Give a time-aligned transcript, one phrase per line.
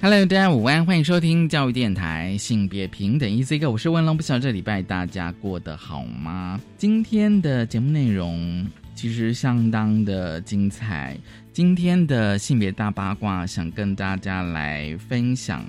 [0.00, 6.60] Hello，大家午安，欢迎收听教育电台性别平等 Easy Go，我是文龙，不晓得这礼拜大家过得好吗？
[6.76, 11.18] 今天的节目内容其实相当的精彩，
[11.52, 15.64] 今天的性别大八卦想跟大家来分享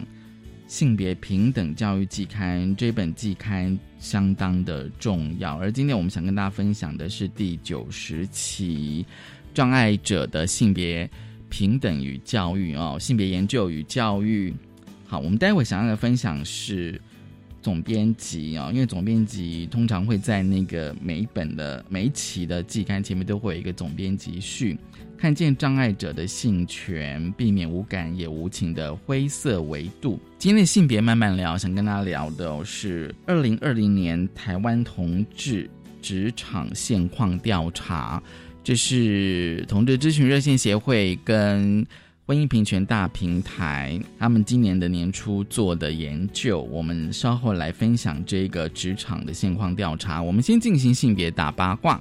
[0.67, 9.03] 性别平等教育季刊这本季刊相当的重要，而今天我们想跟大家分享的是第九十期
[9.55, 11.09] 障碍者的性别。
[11.49, 14.53] 平等与教育哦，性别研究与教育。
[15.05, 17.01] 好，我们待会想要的分享是
[17.61, 24.77] 总编辑啊，因为总编辑通常会在那个每一本的每一期的季刊前面都会有一个总编辑序，
[25.17, 30.19] 看见障碍者的性权，避免无感也无情的灰色维度。
[30.37, 35.69] 今天的性别慢慢聊，想跟大家聊的是二零二零年台湾同志
[36.01, 38.21] 职场现况调查。
[38.69, 41.83] 这是同志咨询热线协会跟
[42.27, 50.21] 婚姻平权大平台他们今年的年初做的研究，我们稍后来分享这个职场的现况调查。
[50.21, 51.99] 我们先进行性别大八卦。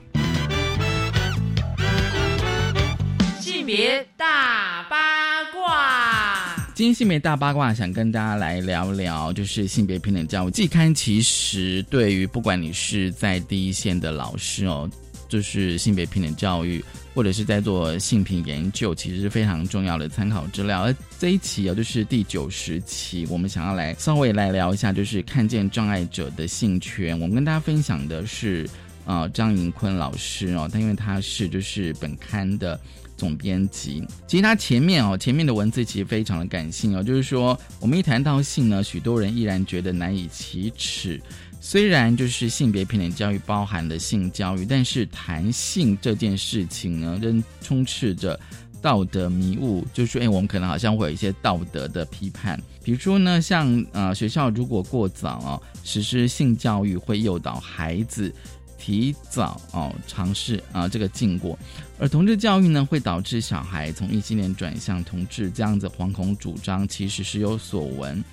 [3.40, 10.94] 性别大八卦，今天性别大八卦想跟大家来聊聊，就是性别平等教育季刊。
[10.94, 14.86] 其实对于不管你是在第一线的老师哦。
[15.28, 16.84] 就是性别平等教育，
[17.14, 20.82] 或者是在做性平研究，其实是非常重要的参考资料。
[20.82, 27.14] 而这一期啊，就是第九十期，我们想要来稍微来聊一下，就是看见障碍者的性权。
[27.20, 28.68] 我们跟大家分享的是，
[29.04, 32.80] 呃，张盈坤老师哦，他因为他是就是本刊的
[33.16, 41.20] 总编辑，其实他前面哦，前面的文字其实非常的感性哦，就是说我们一谈到性呢，许多人依然觉得难以启齿。
[41.60, 48.38] 虽然就是性别平等教育包含了性教育，但是谈性这件事情呢，仍充斥着
[48.80, 49.84] 道德迷雾。
[49.92, 58.32] 就是说，哎，我们可能好像会有一些道德的批判，比如说呢，像呃学校如果过早哦实施性教育，会诱导孩子
[58.78, 61.58] 提早哦尝试啊这个禁果；
[61.98, 68.24] 而同志教育呢，会导致小孩从异性恋转向同志，这样子惶恐主张，其实是有所闻。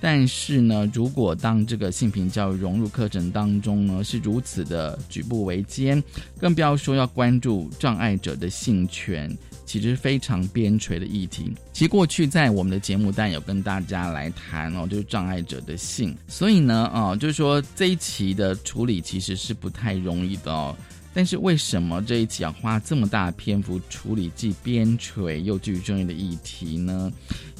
[0.00, 6.02] 但是呢，如果当这个性平教育融入课程当中呢，是如此的举步维艰，
[6.38, 9.30] 更不要说要关注障碍者的性权，
[9.66, 11.52] 其实非常边陲的议题。
[11.72, 20.74] 其实过去在我们的节目单有跟大家来谈哦，就是障碍者的性，所以呢，啊，就是说这一期的处理其实是不太容易的哦。
[21.12, 27.12] 但是为什么这一期要花这么大篇幅处理既边陲又具争议的议题呢？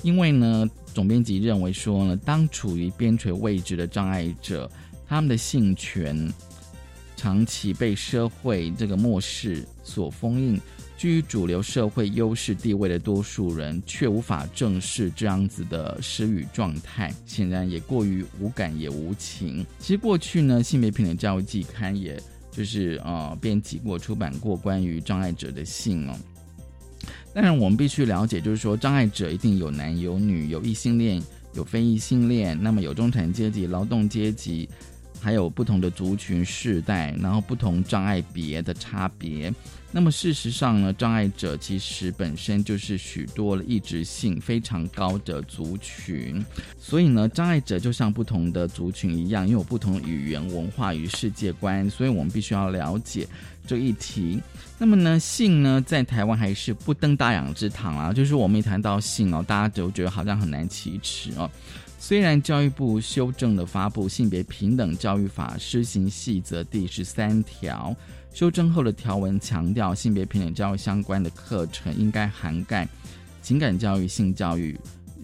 [0.02, 4.70] 因为呢，总编辑认为说呢，当处于边陲位置的障碍者，
[5.06, 6.32] 他们的性权
[7.16, 10.60] 长期被社会这个漠视所封印，
[10.96, 19.64] 居于主流社会优势地位的多数人，却无法正视这样子的失语状态，显然也过于无感也无情。
[19.78, 22.20] 其实过去呢，性别平等教育季刊也
[22.50, 26.16] 就是呃编辑过、出版过关于障碍者的性哦。
[27.32, 31.22] 当然，我们必须了解，就是说，障碍者一定有男有女，有异性恋，
[31.54, 34.68] 有非异性恋，那么有中产阶级、劳动阶级，
[35.20, 39.52] 还有不同的族群世代，然后不同障碍别的差别。
[39.92, 46.44] 那么事实上呢，障碍者其实本身就是许多了异质性非常高的族群，
[46.78, 53.26] 所以呢，障碍者就像不同的族群一样，拥有不同语言、文化与世界观，所以我们必须要了解
[53.66, 54.40] 这一题。
[54.78, 61.50] 那么呢，性呢，在台湾还是不登大雅之堂啊，就是我们一谈到性哦，大家就觉得好像很难启齿哦。
[61.98, 67.94] 虽然教育部修正了发布《性别平等教育法施行细则》第十三条。
[68.32, 72.88] 修正后的条文强调，性别平等教育相关的课程应该涵盖
[73.42, 74.78] 情感教育、性教育、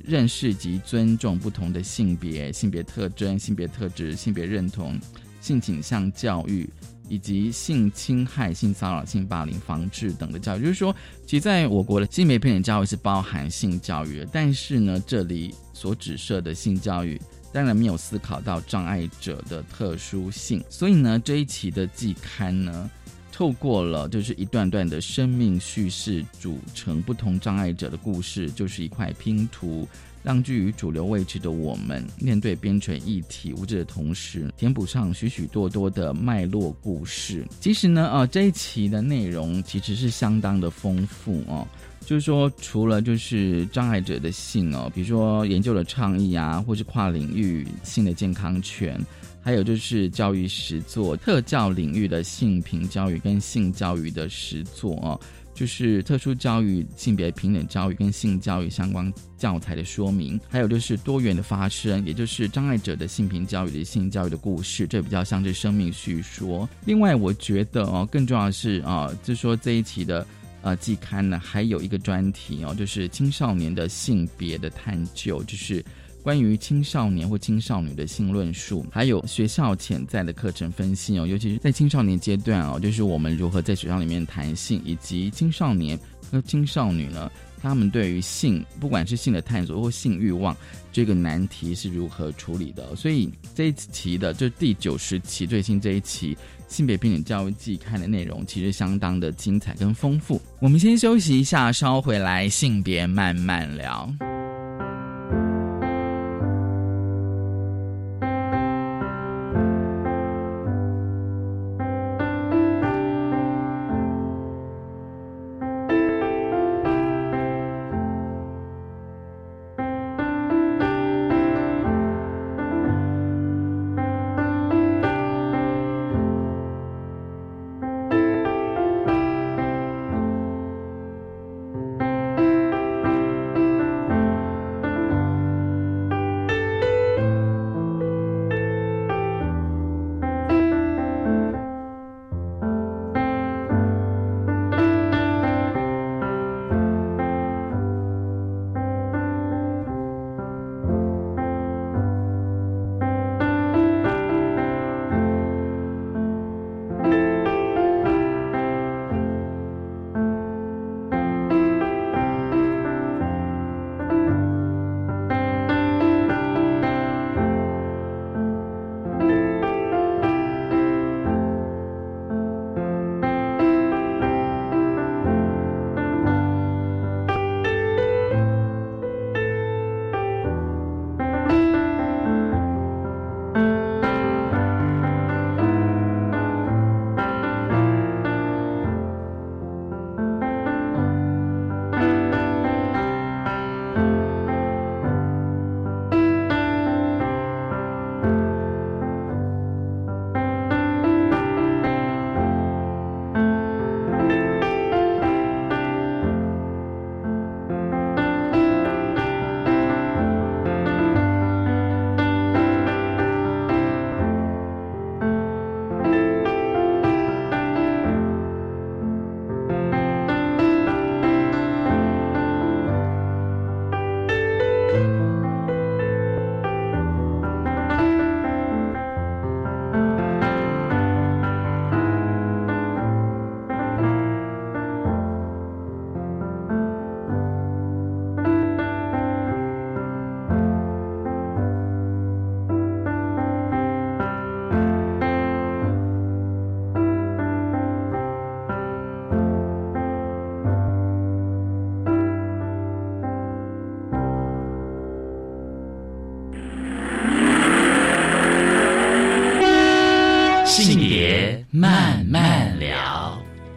[0.05, 5.01] 认识及尊重不同的性别、性别特征、性别特质、性别认同、
[5.41, 6.69] 性倾向教育，
[7.09, 10.63] 以及性侵害、性骚扰、性霸凌防治等的教育。
[10.63, 10.95] 就是说，
[11.27, 17.21] 其实在我国的性别平等教育是包含性教育的，但是呢，这里所指涉的性教育。
[17.53, 22.91] 当然没有思考到障碍者的特殊性，所以呢，这一期的季刊呢，
[23.33, 29.89] 透过了就是一段段的生命叙事组成不同障碍者的故事，就是一块拼图。
[30.27, 37.47] 让居于主流位置的我们，面对边陲议题无知的同时，填补上许许多多的脉络故事。
[37.61, 41.65] 其实呢，呃，这一期的内容其实是相当的丰富哦。
[42.05, 49.01] 就是说，除了就是障碍者的性哦，比如说研究的倡议啊，或是跨领域性的健康权，
[49.41, 55.21] 还有就是教育实作、特教领域的性平教育跟性教育的实作哦。
[55.57, 66.69] 就是特殊教育、性别平等教育跟性教育相关教材的说明，还有就是多元的发生，也就是障碍者的性平教育的性教育的故事，这比较像是生命叙说。
[66.85, 70.27] 另外，我觉得哦，更重要的是啊，就说这一期的
[70.61, 75.83] 呃季刊呢，还有一个专题哦，就是青少年的性别的探究，就是。
[76.27, 85.97] 关于青少年或青少年的性论述，还有学校潜在的课程分析哦，尤其是在青少年阶段哦，就是我们如何在学校里面谈性，以及青少年
[86.29, 87.31] 和青少女呢，
[87.63, 90.57] 他们对于性，不管是性的探索或性欲望
[90.91, 92.97] 这个难题是如何处理的。
[92.97, 96.37] 所以这一期的就是第九十期最新这一期
[96.67, 100.43] 性别平等教育季刊的内容，其实相当的精彩跟丰富。
[100.59, 104.13] 我们先休息一下，稍回来性别慢慢聊。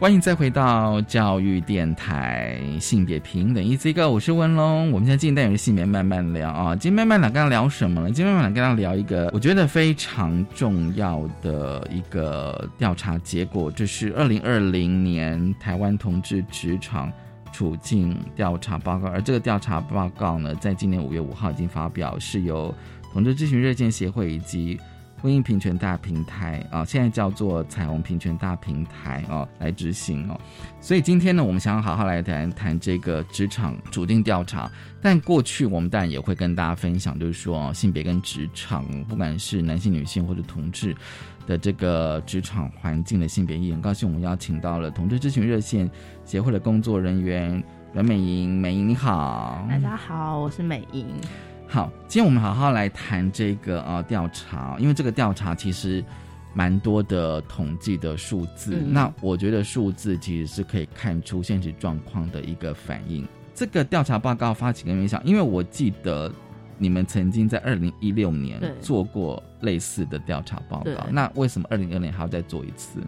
[0.10, 4.92] 欢迎再回到教育电台性别平等一 Z 哥，我是温龙。
[4.92, 8.10] 我们现在进单元性别慢慢聊啊，今天慢慢聊，跟他聊什么呢？
[8.10, 17.14] 今天慢慢聊，跟他聊一个我觉得非常重要的一个调查结果，就是二零二零年台湾同志职场
[17.54, 19.10] 处境调查报告。
[19.10, 22.74] 而这个调查报告呢，在今年五月五号已经发表，是由
[23.14, 24.80] 同志咨询热线协会以及。
[25.22, 30.40] 婚姻平权大平台啊，现在叫做彩虹平权大平台哦，来执行哦。
[30.80, 34.72] 所以今天呢，我们想好好来谈谈这个职场主定调查。
[35.02, 40.96] 但过去我们当然也会跟大家分享，就是说性别跟职场，不管是男性、女性或者同志
[41.46, 43.72] 的这个职场环境的性别意义。
[43.74, 45.90] 很高兴我们邀请到了同志咨询热线
[46.24, 47.62] 协会的工作人员
[47.92, 49.66] 阮美莹，美莹你好。
[49.70, 51.06] 大家好，我是美莹。
[51.72, 56.04] 好，今天我们好好来谈这个呃调查，因为这个调查其实
[56.52, 58.76] 蛮多的统计的数字。
[58.76, 63.24] 嗯那我觉得数字其实是可以看出现实状况的一个反应。
[63.54, 66.32] 这个调查报告发起跟影响，因为我记得
[66.80, 73.08] 你们曾经在二零一六年做过类似的调查报告，那为什么二零二年还要再做一次呢？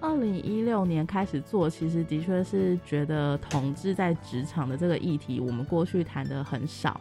[0.00, 7.00] 二零一六年开始做，其实的确是觉得同志在职场的这个议题，我们过去谈的很少。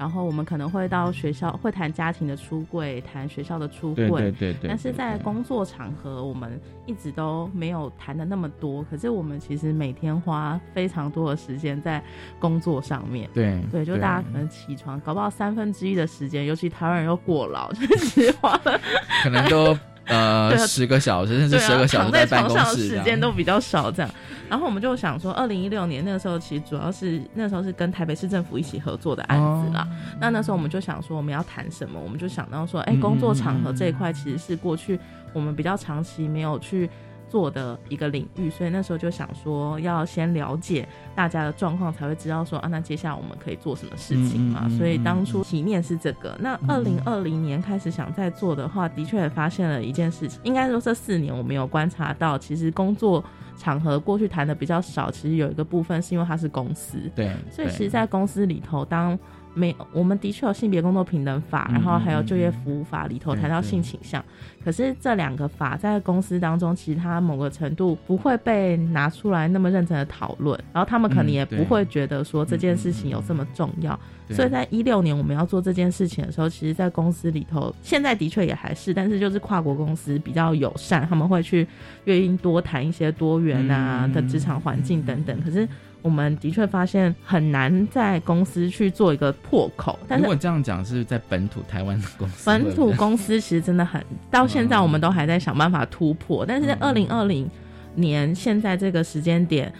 [0.00, 4.68] 然后我们可能会到学校会谈家庭的出柜，谈学校的出柜，对对对对。
[4.68, 8.82] 但是在工作场合，我们一直都没有谈的那么多。
[8.84, 12.02] 可是我们其实每天花非常多的时间在
[12.38, 13.28] 工作上面。
[13.34, 18.80] 对对，就大家可能起床，搞不好三分之一的时间，尤其台湾人又过劳， 就是花了
[19.22, 19.76] 可能都
[20.10, 24.10] 呃十个小时甚至十个小时躺在办公床上的室时间都比较少，这样。
[24.48, 29.86] 然后我们就想说，二零一六年那个时候，其实主要是那时候是跟台北市政府一起合作的案子啦。
[30.20, 32.00] 那那时候我们就想说，我们要谈什么？
[32.00, 34.98] 我们就想到说，哎、嗯工作场合这一块其实是过去
[35.32, 36.90] 我们比较长期没有去
[37.30, 44.62] 做的一个领域，所以那时候就想说，要先了解大家的状况，才会知道说啊，那接下来我们可以做什么事情嘛。
[44.64, 46.36] 嗯嗯嗯所以当初起念是这个。
[46.40, 53.24] 那二零二零年开始想再做的话，的确也发现了一件事情，应该说这四年我们有观察到，其实工作
[53.56, 59.18] 场合过去谈的比较少，其实有一个部分是因为它是公司，对，所以其实，在公司里头，当
[59.54, 64.24] 没我们的确有性别工作平等法，嗯然后还有就业服务法里头谈到性倾向，
[64.64, 73.98] 可是这两个法在公司当中，其实它某个程度不会被拿出来那么认真的讨论，然后他们可能也不会觉得说这件事情有这么重要。
[74.30, 81.66] 所以在一六年我们要做这件事情的时候，其实，在公司里头，现在的确也还是，但是就是跨国公司比较友善，他们会去
[82.04, 84.12] 愿意多谈一些多元啊嗯。
[84.12, 85.40] 的职场环境等等。
[85.42, 85.68] 可是
[86.02, 96.44] 我们的确发现很难在公司去做一个破口，但是如果这样讲，是在本土台湾的公司，本土公司其实真的很，到现在我们都还在想办法突破。
[96.46, 97.48] 但是在二零二零
[97.94, 99.72] 年现在这个时间点，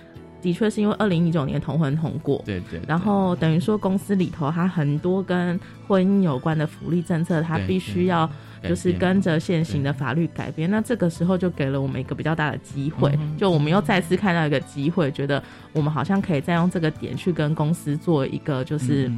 [0.43, 10.71] 的确是因为二零一九年同婚通过，对对，对然后等于说公司里头它很多跟婚姻有关的福利政策，它必须要对就是跟着现行的法律改变。
[10.71, 19.11] 那这个时候就给了我们一个比较大的机会，嗯就我们又再次看到一个机会，觉得我们好像可以再用这个点去跟公司做一个就是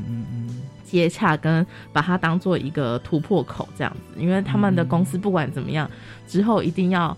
[0.85, 4.21] 接洽，跟把它当做一个突破口这样子。
[4.21, 5.91] 因为他们的公司不管怎么样，
[6.27, 7.17] 之后一定要。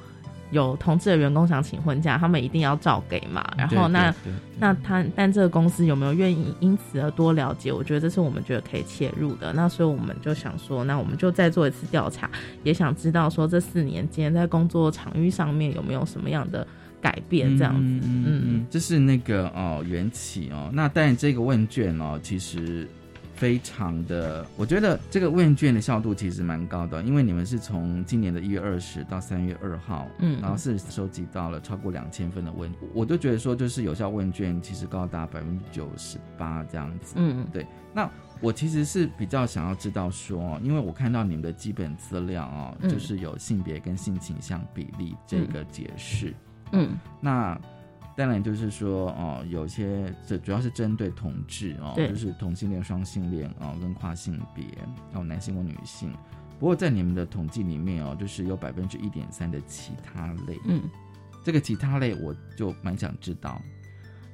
[0.54, 3.44] 有同志的员工想请婚假，他们一定要照给嘛。
[3.58, 4.14] 然后对那
[4.58, 7.73] 那他但这个公司有没有愿意因此而多了解？
[7.73, 9.52] 我觉得这是我们觉得可以切入的。
[9.52, 12.30] 那所以我们就想说，那我们就再做一次调查，
[12.62, 16.64] 也想知道说这四年间在工作场域上面有没有什么样的
[17.02, 17.80] 改变，这样子。
[17.80, 20.70] 嗯嗯嗯嗯，这是那个哦缘起哦。
[20.73, 22.88] 那当然这个问卷哦，其实
[23.35, 30.41] 非常的，我觉得这个问卷的效度其实蛮高的，因为你们是从今年的一月二十到三月二号，嗯。
[30.41, 37.14] 然后是收集到了超过两千份的问，我都觉得说就是有效问卷其实高达百分之九十八这样子。
[37.17, 37.47] 嗯。
[37.53, 38.09] 对那
[38.41, 42.91] 我其实是比较想要知道说，因为我看到你们的基本资料哦，嗯。
[42.91, 46.33] 就是有性别跟性倾向比例这个解释。
[46.73, 46.97] 嗯。
[47.21, 47.59] 那
[48.16, 54.64] 当然就是说哦，有些这主要是针对同志哦，就是同性恋、双性恋哦，跟跨性别
[55.12, 56.12] 哦，男性或女性。
[56.59, 60.80] 不过在你们的统计里面哦，就是有百分之一点三的其他类，嗯。
[61.42, 63.61] 这个其他类我就蛮想知道。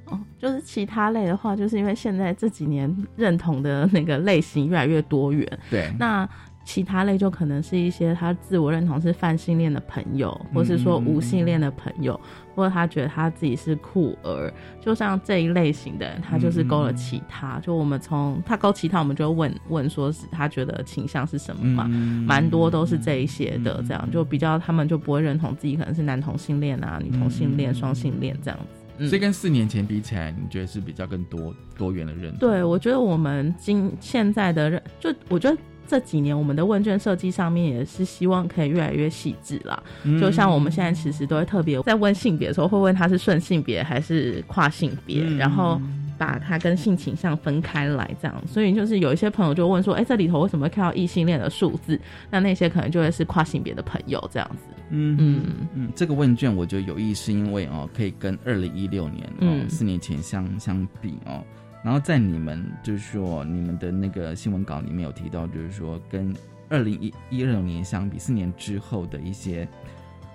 [0.05, 6.29] 哦，就是其他类的话，就是因为现在这几年认同的那个类型越来越多元，对，那
[6.63, 12.19] 其他类就可能是一些他自我认同是泛性恋的朋友，或是说无性恋的朋友，
[12.55, 17.59] 或者他觉得他自己是酷儿，就像这一类型的人，他就是勾了其他。
[17.59, 28.65] 就我们从他勾其他，我们就问问说是他觉得倾向是什么嘛，嗯蛮多都是这一些的，这样就比较他们就不会认同自己可能是男同性恋啊、女同性恋、双性恋这样子。
[28.65, 28.77] 嗯
[29.07, 32.37] 所以跟四年前比起来，你觉得是比较更多多元的认同？
[32.37, 35.57] 对，我觉得我们今现在的认，就我觉得
[35.87, 39.81] 这几年我们的问卷设计上面也是希望可以越来越细致啦。
[40.03, 45.81] 嗯就像我们现在其实都会特别在问性别的时候，会问他是顺性别还是跨性别，嗯然后
[46.17, 48.43] 把它跟性倾向分开来，这样。
[48.47, 51.99] 所以就是有一些朋友就问说，哎、这里头为什么会看到异性恋的数字？
[52.29, 54.65] 那那些可能就会是跨性别的朋友这样子。
[54.93, 61.41] 嗯嗯嗯，这个问卷我觉得有意，是因为哦，可以跟二零一六年哦嗯四年前相相比哦，
[61.83, 66.33] 然后在你们就是说你们的那个新闻稿里面有提到，就是说跟
[66.69, 69.67] 二零一一六年相比，四年之后的一些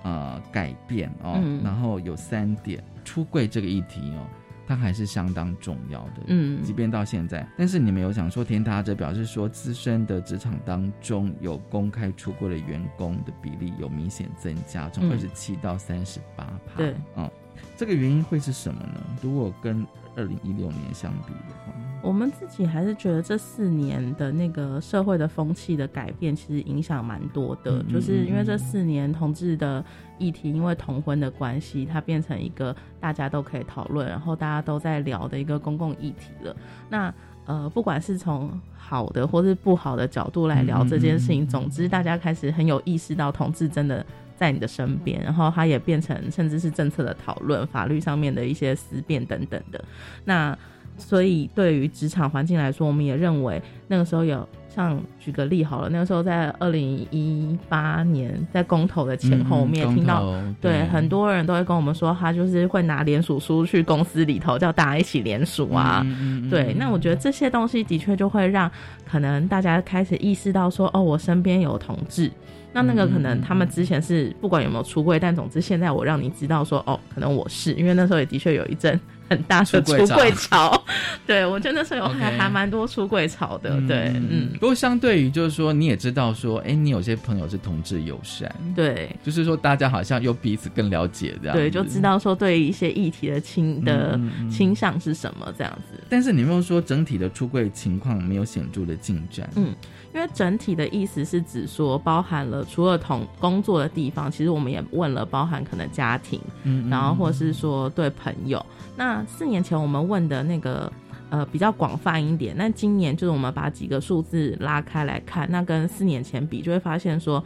[0.03, 4.27] 呃改变哦，嗯然后有三点，出柜这个议题哦，
[4.67, 6.23] 它还是相当重要的。
[6.27, 16.77] 嗯即便到现在，但是你们有想说，田达者表示说，资深的职场当中有公开出柜的员工的比例有明显增加，从嗯二十七到三十八趴。
[16.77, 17.31] 对，嗯，
[17.77, 19.01] 这个原因会是什么呢？
[19.23, 19.87] 如果跟
[20.17, 27.83] 二零一六年相比的话，我们自己还是觉得这四年的那个社会的风气的改变，其实影响蛮多的。
[27.83, 29.85] 嗯就是因为这四年同志的
[30.19, 36.57] 议题，因为同婚的关系，它变成一个大家都可以讨论，然后大家都在聊的一个公共议题了。
[36.89, 37.13] 那
[37.45, 44.05] 呃，不管是从好的或是不好的角度来聊这件事情，嗯嗯嗯总之大家开始很有意识到同志真的。
[44.37, 49.83] 在你的身边，然后它也变成甚至是政策的讨论、法律上面的一些思辨等等的。
[50.25, 50.57] 那
[50.99, 60.33] 所以对于职场环境来说，我们也认为那个时候有像举个例好了，那个时候在二零一八年在公投的前后我们也听到。
[60.59, 66.01] 对，很多人都会跟我们说，他就是会拿联署书去公司里头叫大家一起联署啊。
[66.05, 68.71] 嗯嗯嗯对，那我觉得这些东西的确就会让
[69.07, 72.31] 可能大家开始意识到说，哦，我身边有同志。
[72.77, 80.85] 那那个可能他们之前是不管有没有出柜，但总之现在我让你知道说，哦，可能我是，因为那时候也的确有一阵很大的出出柜潮。
[81.27, 83.81] 对我觉得那时候有还还蛮多出柜潮的。
[83.89, 89.11] 对，嗯，不过相对于就是说，你也知道说，哎，你有些朋友是同志友善，对。
[89.23, 95.99] 就是说大家好像又彼此更了解这样子，对，就知道说对于一些议题的倾的倾向是什么这样子。
[96.11, 99.75] 但是你没有说整体的出柜情况没有显著的进展，嗯
[100.17, 108.65] 因为整体的意思是指说，包含了除了同工作的地方，其实我们也问了，包含可能家庭，嗯然后或是说对朋友。
[108.97, 110.91] 那四年前我们问的那个
[111.29, 117.45] 呃比较广泛一点，那今年就是我们把几个数字拉开来看，那跟四年前比，就会发现说。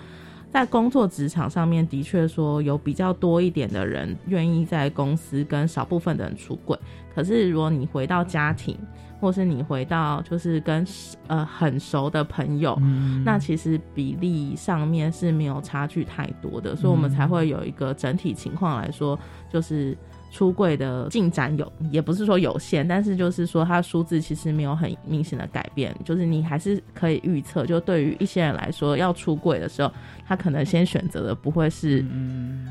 [0.52, 6.76] 在工作职场上面，的确说有比较多一点的人愿意在公司跟少部分的人出轨。
[7.14, 8.76] 可是如果你回到家庭，
[9.20, 10.84] 或是你回到就是跟
[11.26, 19.18] 呃很熟的朋友，嗯那其实比例上面是没有差距太多的，所以我们才会有一个整体情况来说，
[19.52, 19.96] 就是
[20.30, 29.92] 出柜的进展有，也不是说有限，但是就是说它数字其实没有很明显的改变，就是你还是可以预测，就对于一些人来说，要出柜的时候，
[30.26, 32.04] 他可能先选择的不会是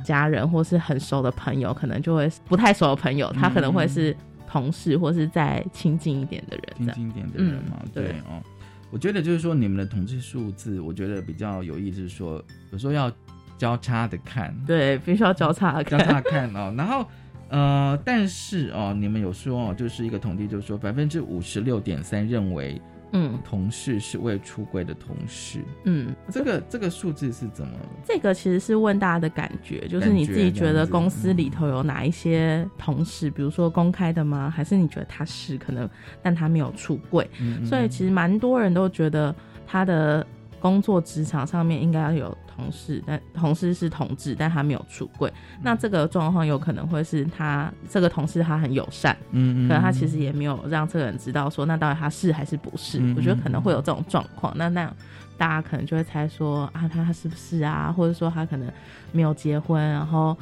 [0.06, 4.16] 家人或是很熟的朋友，可能就会不太熟的朋友，他可能会是
[4.50, 6.94] 同事或是再亲近一点的人。
[6.94, 8.42] 亲近一点的人嘛，嗯对对哦。
[8.90, 13.12] 我觉得就是说，你们的统计数字，我觉得比较有意思，是说有时候要
[13.56, 16.00] 交叉的看，对，必须要交叉地看。
[16.00, 16.74] 交叉看哦。
[16.76, 17.06] 然后
[17.50, 27.74] 呃，但是哦，你们有说哦，就是一个统计，就是说百分之五十六点三认为嗯同事是未出柜的同事，嗯，这个这个数字是怎么？
[28.06, 34.50] 这个其实是问大家的感觉，就是你自己觉得公司里头有哪一些同事，比如说公开的吗？
[34.50, 35.89] 还是你觉得他是可能，
[36.22, 37.30] 但他没有出柜？
[37.39, 39.34] 嗯所以其实蛮多人都觉得
[39.65, 40.26] 他的
[40.60, 45.32] 工作职场上面应该要有同事，但同事是同志，但他没有出柜。
[45.62, 53.00] 那这个状况有可能会是他这个同事他很友善，嗯可能他其实也没有让这个人知道说，那到底他是还是不是？
[53.00, 54.54] 嗯我觉得可能会有这种状况。
[54.58, 54.95] 那那样
[55.38, 57.93] 大家可能就会猜说啊，他他是不是啊？
[57.95, 58.69] 或者说他可能
[59.12, 60.38] 没有结婚，然后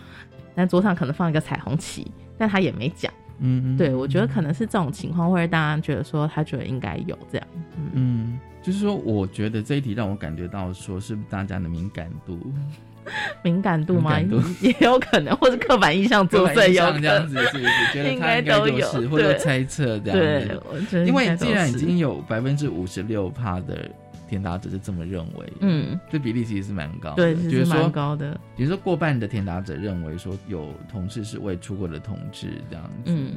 [0.56, 3.14] 但桌上可能放一个彩虹旗，但他也没讲。
[3.40, 7.48] 嗯嗯对我觉得可能是这种情况，会让大家觉得说他觉得应该有这样。
[7.76, 12.38] 嗯，嗯，就是说，我觉得这一题让我感觉到说，是不是大家的敏感度
[13.42, 14.20] 敏感度吗？
[14.30, 17.94] 度 也有可能，或者刻板印象作祟，有这样子，是不是？
[17.94, 23.90] 觉得应他应该该都有，或者猜测这样对子。，因为既然已是经有百分之五十六趴的
[24.28, 27.16] 填答者是这么认为，嗯，这比例其实是蛮高的。
[27.16, 28.38] 对，其实蛮就是说，高的。
[28.58, 32.92] 比如说过半的填答者认为说有同事是未出过的同志这样子。
[33.06, 33.32] 嗯，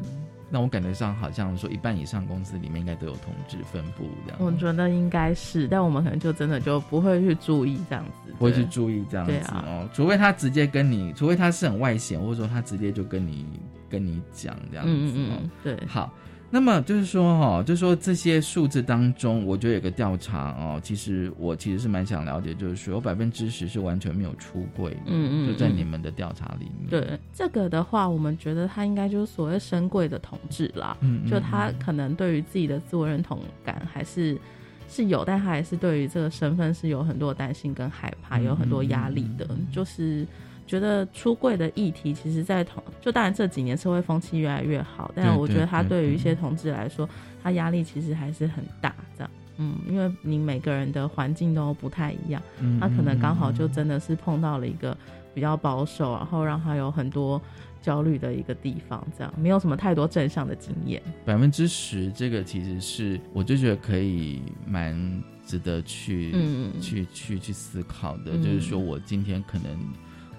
[0.50, 4.38] 那我感觉上好像说一半以上公司里面应该都有同志分布这样。
[4.40, 13.46] 我觉得应该是，但我们可能就真的就不会去注意这样子，不会去注意这样子哦，除非他直接跟你，除非他是很外显，或者说他直接就跟你
[13.88, 14.94] 跟你讲这样子、哦。
[14.94, 16.12] 嗯嗯嗯，对，好，
[16.52, 26.90] 那么就是说哈、就是说这些数字当中，我觉得有个调查哦，其实我其实是蛮想了解，就是说有百分之十是完全没有出柜的，嗯嗯就在嗯你们的调查里面。
[26.90, 34.36] 对这个的话，我们觉得他应该就是所谓深贵的统治啦，嗯，嗯，就他可能对于自己的自我认同感还是
[34.88, 40.26] 是有，但他还是对于这个身份是有很多担心跟害怕，嗯有很多压力的，就是。
[40.70, 47.08] 觉得出柜的议题，其实，在同就当然这几年社会风气越来越好，但对我觉得他对对于一些同志来说，
[47.42, 48.94] 他压力其实还是很大。
[49.18, 54.96] 这样，嗯，因为你每个人的环境都不太一样，嗯他可能刚好就嗯真的是碰到了一个
[55.34, 57.42] 比较保守，然后让他有很多
[57.82, 61.02] 焦虑的一个地方，这样没有什么太多正向的经验。
[61.24, 64.94] 百分之十，这个其实是我就觉得可以蛮
[65.44, 68.34] 值得去、嗯去去去思考的。
[68.34, 69.76] 嗯就是说我今天可能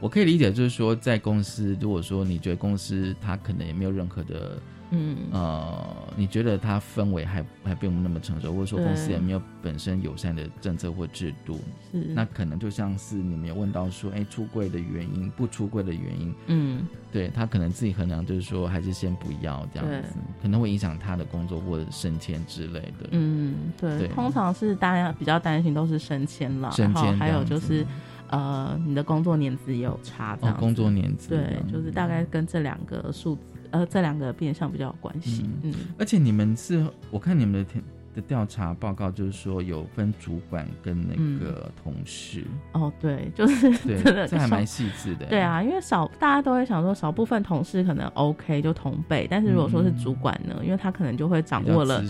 [0.01, 4.59] 我可以理解，就是说在公司，如果说你觉得公司它可能也没有任何的
[4.89, 5.15] 嗯。
[5.31, 11.59] 呃，你觉得它氛围还还并不那么成熟，或者说公司也没有本身友善的政策或制度，
[11.91, 16.87] 是那可能就像是你们有问到说，哎，出柜的原因，不出柜的原因，嗯。
[17.11, 23.09] 对他可能自己衡量，就是说还是先不要这样子，可能会影响他的工作或者升迁之类的。
[23.11, 27.85] 嗯，对，对通常是大家比较担心都是升迁了，升迁然后还有就是
[28.31, 35.45] 呃你的工作年资也有差，这样，哦工作年资对，就是大概跟这两个数字呃这两个变相比较有关系。
[35.63, 37.81] 嗯而且你们是我看你们的调
[38.13, 42.43] 的调查报告，就是说有分主管跟那个同事，
[42.73, 45.25] 哦，对，就是对真的，这还蛮细致的。
[45.27, 52.03] 对，啊，因为少大家都会想说，少部分同事可能 OK 就同辈，但是如果说是主管呢，因为他可能就会掌握了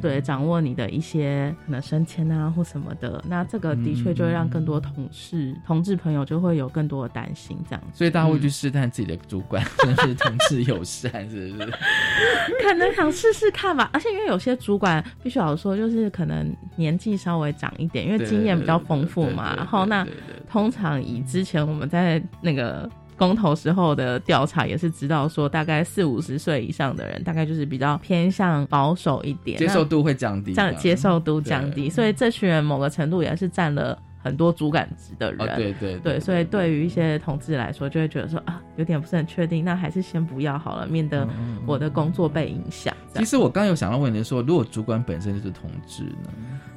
[0.00, 7.98] 对，掌握你的一些可能升迁啊或什么的，那这个的确就会让更多同事、同志朋友就会有更多的担心，这样子。
[7.98, 11.72] 所以大家会去试探自己的主管是不是同事友善，是不是？
[12.62, 20.06] 可能想试试看吧，而且因为有些主管必须要说，就是可能年纪稍微长一点，因为经验比较丰富嘛，然后那
[20.50, 22.90] 通常以之前我们在那个。
[23.18, 35.40] 公投时候的调查也是知道说，大概四五十岁以上的人，大概就是比较偏向保守一点，接受度会降低，这样接受度降低，所以这群人某个程度也是占了很多主管职的人。
[35.40, 41.26] 哦，对对对，所以对于一些同志来说，就会觉得说啊，有点不是很确定，那还是先不要好了，免得
[41.64, 42.92] 我的工作被影响。
[43.14, 46.30] 其实我刚刚有想到问题说，如果主管本身就是同志呢？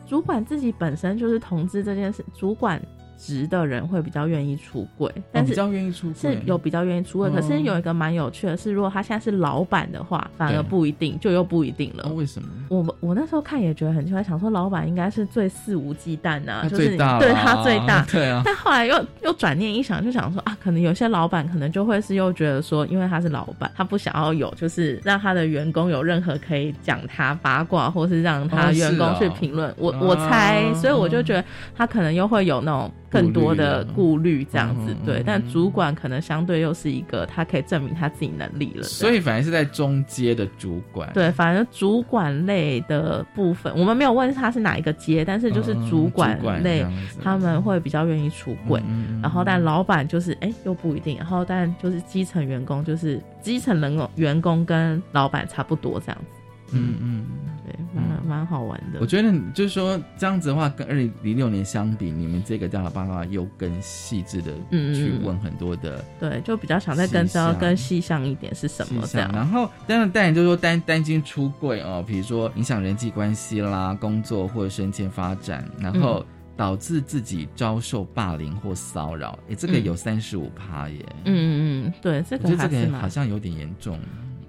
[0.06, 2.82] 主管自己本身就是同志这件事，主管
[3.20, 7.28] 职的人会比较愿意出柜，但是哦比较愿意出柜是有比较愿意出柜。
[7.30, 12.06] 哦可是有一个蛮有趣的是，如果他现在是老板的话，反而不一定，就又不一定了。
[12.08, 12.48] 哦，为什么？
[12.70, 18.06] 我我那时候看也觉得很奇怪，想说老板应该是最肆无忌惮呐、就是对他最大。
[18.10, 29.74] 对啊，但后来又又转念一想，就想说啊，可能有些老板可能就会是又觉得说，因为他是老板，他不想要有就是让他的员工有任何可以讲他八卦，或是让他员工去哦评论。
[29.78, 31.44] 我啊我猜，所以我就觉得
[31.76, 35.06] 他可能又会有那种更多的顾虑这样子嗯。
[35.06, 38.84] 对，嗯但主管可能相对又是一个他可以证明他自己能力了。
[38.84, 46.86] 所以反而是在中阶的主管，对，反正主管类的部分，我们没有问他是哪一个阶，但是就是嗯主管类，
[47.22, 48.80] 他们会比较愿意出柜。
[48.88, 51.18] 嗯嗯然后，但老板就是哎、又不一定。
[51.18, 56.40] 然后，但就是基层员工，就是基层人工员工跟老板差不多这样子。
[56.72, 57.26] 嗯嗯，
[57.66, 59.00] 对，蛮蛮好玩的。
[59.02, 69.32] 我觉得就是说这样子的话，跟二零零六年相比，你们这个调查报告又更细致的嗯嗯去问很多的对，就比较想再更知道更细项一点是什么细这样。。
[69.34, 81.06] 然后当然当然就是说担担心出柜哦，比如说影响人际关系啦、工作或者升迁发展，然后导致自己遭受霸凌或骚扰，诶，这个嗯有三十五趴耶。
[81.26, 83.98] 嗯嗯嗯，对，这我觉得这个好像有点严重。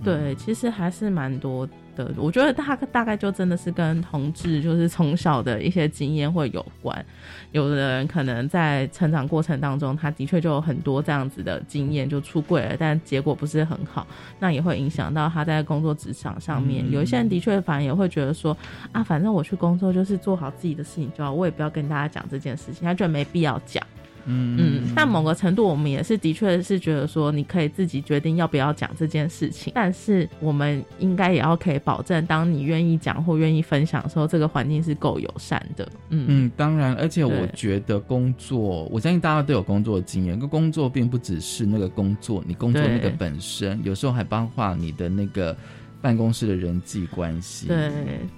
[0.02, 2.10] 对，其实还是蛮多的。
[2.16, 7.04] 我觉得大大概就真的是跟同志就是从小的一些经验会有关。
[7.52, 14.06] 有的人可能在成长过程当中，他的确就有很多这样子的经验，就出柜了，但结果不是很好，
[14.38, 16.84] 那也会影响到他在工作职场上面。
[16.86, 18.56] 嗯有一些人的确反而也会觉得说，
[18.92, 23.84] 啊，反正我去工作就是做好自己的事情就好，我也不要跟大家讲这件事情，他觉得没必要讲。
[24.26, 35.88] 嗯嗯，但某个程度，我们也是的确是觉得说，你可以自己决定要不要讲这件事情，但是我们应该也要可以保证，当你愿意讲或愿意分享的时候，这个环境是够友善的。
[36.08, 40.38] 嗯嗯，当然，而且我觉得工作，我相信大家都有工作经验。
[40.38, 45.56] 个工作并不只是那个工作，你工作那个本身，有时候还包括你的那个
[46.00, 47.68] 办公室的人际关系。
[47.68, 47.90] 对，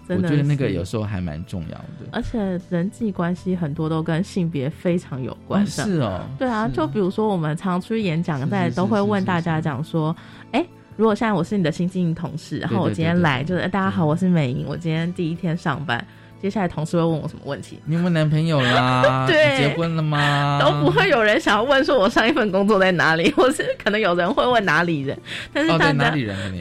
[0.09, 2.07] 我真的觉得那个有时候还蛮重要的。
[2.11, 5.63] 而且人际关系很多都跟性别非常有关。
[5.63, 10.15] 哦是哦，对啊，就比如说我们常出去演讲，在都会问大家是讲说，
[10.53, 10.65] 哎。
[10.95, 16.07] 如果现在我是你的新进营同事，然后我今天来，就是哎大家好，我是美莹，我今天第一天上班，
[16.43, 17.79] 接下来同事会问我什么问题？
[17.87, 19.25] 你有没有男朋友啦？
[19.31, 20.59] 对结婚了吗？
[20.61, 25.17] 都不会有人想要问说我上一份工作在哪里， 或是可能有人会问哪里人，
[25.55, 26.11] 但是大家、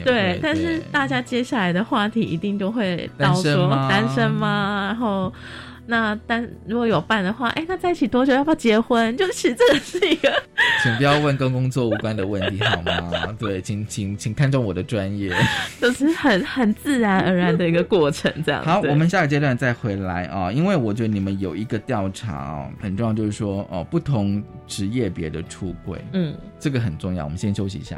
[0.04, 4.84] 对但是大家接下来的话题一定都会到说吗单身吗？
[4.86, 5.32] 然后
[5.86, 8.32] 那但如果有伴的话，哎，那在一起多久？
[8.32, 9.16] 要不要结婚？
[9.16, 10.32] 就是这个是一个，
[10.82, 13.34] 请不要问跟工作无关的问题好吗？
[13.38, 15.34] 对，请请请看重我的专业，
[15.80, 18.64] 就是很很自然而然的一个过程，这样。
[18.64, 27.24] 好，我们下个阶段再回来啊，因为我觉得你们有一个调查哦，很重要，就是说哦，不同职业别的出轨，嗯，这个很重要。
[27.24, 27.96] 我们先休息一下。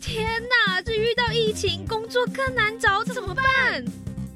[0.00, 0.80] 天哪！
[0.82, 3.84] 这遇到疫情，工作更难找，怎么办？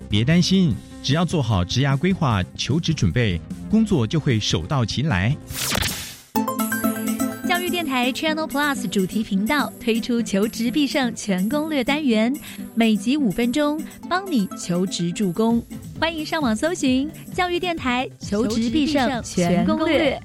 [0.08, 5.36] 别担心，只要做好职涯规划、求职准备，工作就会手到擒来。
[7.48, 12.34] 教育电台 Channel Plus 主题频道推出求职必胜全攻略单元，
[12.74, 15.62] 每集五分钟，帮你求职助攻。
[15.98, 20.20] 欢迎上网搜寻教育电台求职必胜全攻略。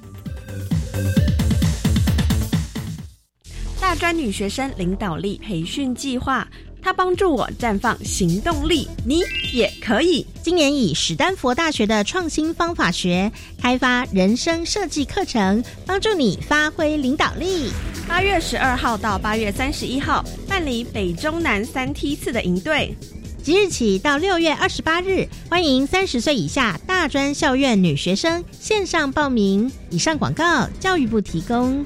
[3.86, 6.44] 大专女学生领导力培训计划，
[6.82, 9.22] 它帮助我绽放行动力，你
[9.52, 10.26] 也可以。
[10.42, 13.30] 今年以史丹佛大学的创新方法学
[13.62, 17.70] 开发人生设计课程，帮助你发挥领导力。
[18.08, 22.92] 八月十二号到八月三十一号办理北中南三梯次的营队，
[23.40, 29.70] 即日起到六月二十八日，欢迎三十岁以下大专校院女学生线上报名。
[29.90, 31.84] 以上广告，教育部提供。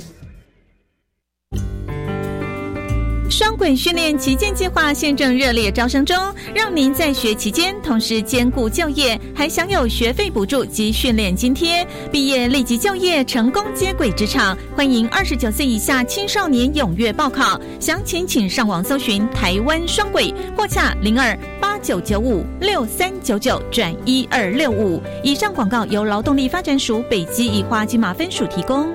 [3.41, 6.15] 双轨训练旗舰计划现正热烈招生中，
[6.55, 14.55] 让您在学期间同时兼顾就业，还享有学费补助及训练津贴，毕业立即就业，成功接轨职场。
[14.77, 25.01] 欢迎二十九岁以下青少年踊跃报考，详情请上网搜寻台湾双轨，或洽零二八九九五六三九九转一二六五。
[25.25, 28.87] 以上广告由劳动力发展署北基宜花金马分署提供。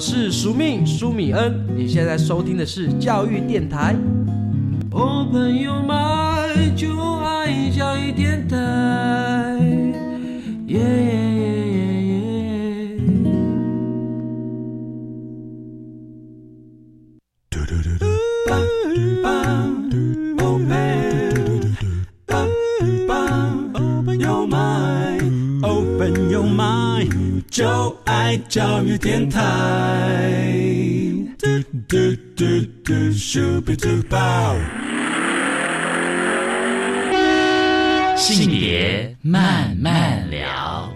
[0.00, 3.94] 我是苏命苏米恩，你现在收听的是教育电台。
[4.92, 8.56] 哦，朋友们，就爱教育电台。
[27.50, 27.94] 就
[28.30, 30.54] 爱教育电台。
[38.16, 40.88] 性别慢慢聊，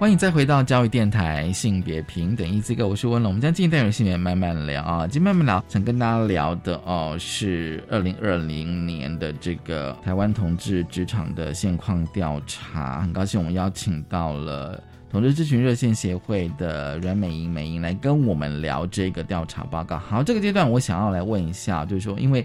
[0.00, 3.30] 欢迎再回到教育电台性别平等一这个，我是温龙。
[3.30, 13.02] 我们将进单元性别慢慢聊啊，今天慢慢聊，想跟大家聊的哦是二零二零年的这个台湾同志职场的现况调查。
[13.02, 14.82] 很高兴我们邀请到了。
[15.12, 19.98] 同志咨询热线协会的阮美英美英来跟我们聊这个调查报告。
[19.98, 22.44] 好，这个阶段我想要来问一下，就是说，因为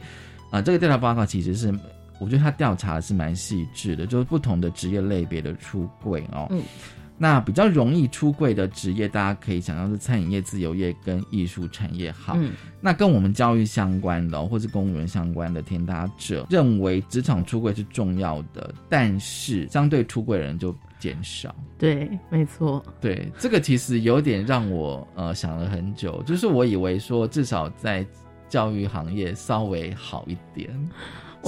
[0.51, 1.73] 啊，这个调查报告其实是
[2.19, 6.45] 我觉得他调查是蛮细致的，就是不同的职业类别的出柜哦。
[6.49, 6.61] 嗯。
[7.17, 12.11] 那比较容易出柜的职业，大家可以想到是餐饮业、自由业跟艺术产业。
[12.11, 12.51] 好，嗯。
[12.79, 20.75] 那跟我们教育相关的或是公务员相关的天搭者认为职场出柜是重要的，但是相对出柜的人就。
[20.99, 28.03] 减少，对，没错，对，这个其实有点让我呃想了很久，就是我以为说至少在
[28.49, 30.89] 教育行业稍微好一点。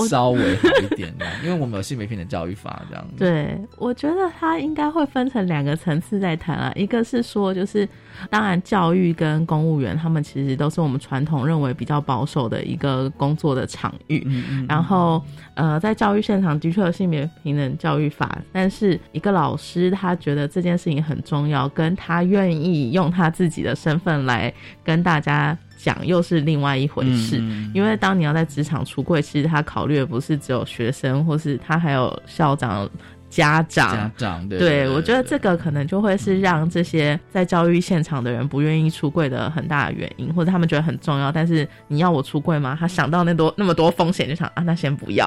[0.07, 3.15] 稍微好一点的，因为我们有性别平等教育法这样子。
[3.17, 6.71] 对，我觉得它应该会分成两个层次在谈啊。
[6.75, 7.87] 一个是说，就是
[8.29, 14.23] 当然教育跟公务员，他们其实都是我们传统认为比较保守的一个工作的场域。
[14.25, 14.65] 嗯嗯。
[14.67, 15.23] 然后
[15.55, 25.57] 呃，在教育现场的确有性别平等教育法，但是一个老师他觉得这件事情很重要，跟他愿意用他自己的身份来跟大家。
[25.81, 27.41] 讲又是另外一回事，
[27.73, 32.87] 因为当你要在职场出柜，其实他考虑的不是只有学生，或是他还有校长、
[33.29, 33.95] 家长。
[33.95, 42.75] 家长对，我觉得这个可能就会是让这些在教育现场的人不愿意出柜的很大的原因，或者他们觉得很重要，但是你要我出柜吗？
[42.77, 45.25] 他想到那多那么多风险，就想啊，那先不要。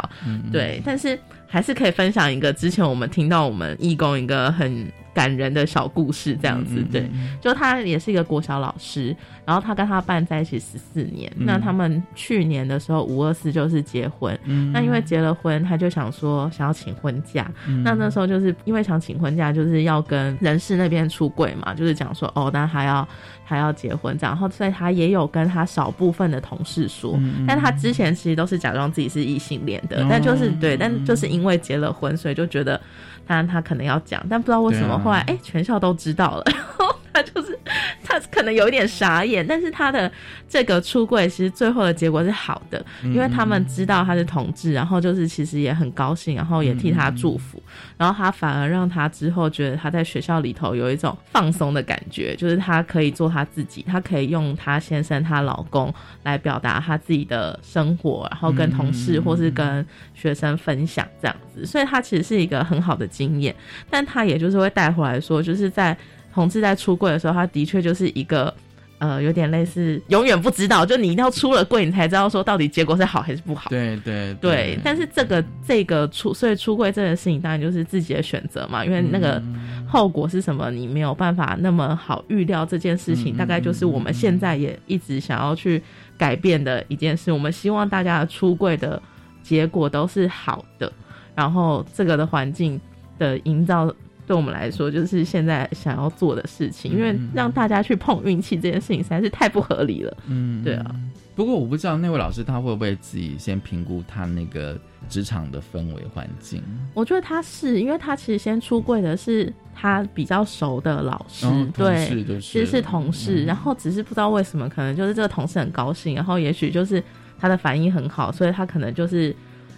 [0.53, 4.87] 对，但是还是可以分享一个之前我们听到我们义工一个很。
[5.15, 6.83] 感人的小故事这样子。
[6.91, 7.09] 对，
[7.41, 11.31] 就他也是一个国小老师，然后他跟他伴在一起十四年。
[11.37, 11.47] 嗯。
[11.47, 14.73] 那他们去年的时候五二四就是结婚，嗯。
[14.73, 17.51] 那因为结了婚，他就想说想要请婚假。
[17.67, 17.83] 嗯。
[17.83, 23.07] 那那时候就是因为想请婚假，就是要跟人事那边出柜嘛，就是讲说哦，那还要
[23.45, 32.81] 还要结婚这样，然后所以他也有跟他少部分的同事说，嗯但他之前其实都是假装自己是异性恋的，哦但就是对，但就是因为结了婚，所以就觉得
[33.27, 37.52] 他他可能要讲，但不知道为什么后来哎、全校都知道了，然后他就是
[38.05, 40.11] 他可能有一点傻眼，但是他的
[40.49, 47.63] 这个出柜其实最后的结果是好的，因为他们知道他是同志，然后就是其实也很高兴，然后也替他祝福，
[47.97, 63.55] 然后他反而让他之后觉得他在学校里头有一种放松的感觉，就是他可以做他自己，他可以用他先生、她老公来表达他自己的生活，然后跟同事或是跟学生分享这样子，所以他其实是一个很好的经验，
[63.91, 65.97] 但他也就是会带回来说，就是在
[66.33, 68.53] 同志在出柜的时候，他的确就是一个。
[68.99, 73.69] 呃，有点类似，永远不知道，就你一定要出了柜，你才知道说到底结果是好还是不好。
[73.69, 79.43] 对对对，但是这个这个出，所以出柜这件事情当然就是自己的选择嘛，因为那个
[79.89, 82.65] 后果是什么，你没有办法那么好预料。
[82.65, 85.83] 这件事情大概就是我们现在也一直想要去
[86.17, 87.33] 改变的一件事。
[87.33, 89.03] 我们希望大家的出柜的
[89.43, 90.93] 结果都是好的，
[91.35, 92.81] 然后这个的环境
[93.19, 93.93] 的营造。
[94.27, 100.17] 对我们来说，就是现在想要做的事情，因为让大家去碰运气这件事情实在是太不合理了。
[100.27, 100.95] 嗯，对啊。
[101.35, 106.63] 不过我不知道那位老师他会不会自己先评估他那个职场的氛围环境。
[106.93, 117.03] 我觉得他是，因为他其实先出柜的是他比较熟的老师，哦对，就是其实是同事，嗯然后只是不知道为什么，可能就是这个同事很高兴，然后也许就是
[117.39, 119.35] 他的反应很好，所以他可能就是。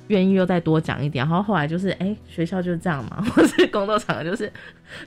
[0.09, 4.53] 愿意又再多讲一点，然后后来就是，哎、学校就是这样嘛， 或是工作场合就是，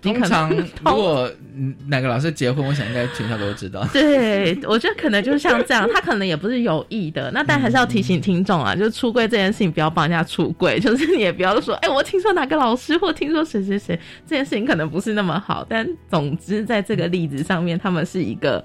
[0.02, 0.50] 通常
[0.86, 3.88] 如果嗯哪个老师结婚，我想应该全校都知道。
[3.94, 18.64] 对，我觉得可能就是像这样，他可能也不是有意的，那但还是要提醒听众啊，就是出柜这件事情不要帮人家出柜，就是你也不要说，哎、我听说哪个老师或听说谁谁谁，这件事情可能不是那么好，但总之在这个例子上面，他们是一个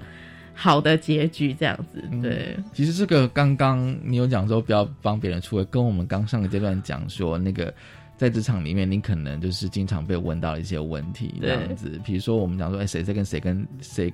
[0.53, 7.73] 好的结局，这样子，对，其实这个刚刚你有讲说不要帮别人出柜，跟我们刚上个阶段讲说那个。
[8.15, 14.13] 在职场里面，你可能就是经常被问到一些问题，这样子，比如说我们讲说，哎，谁在跟谁跟谁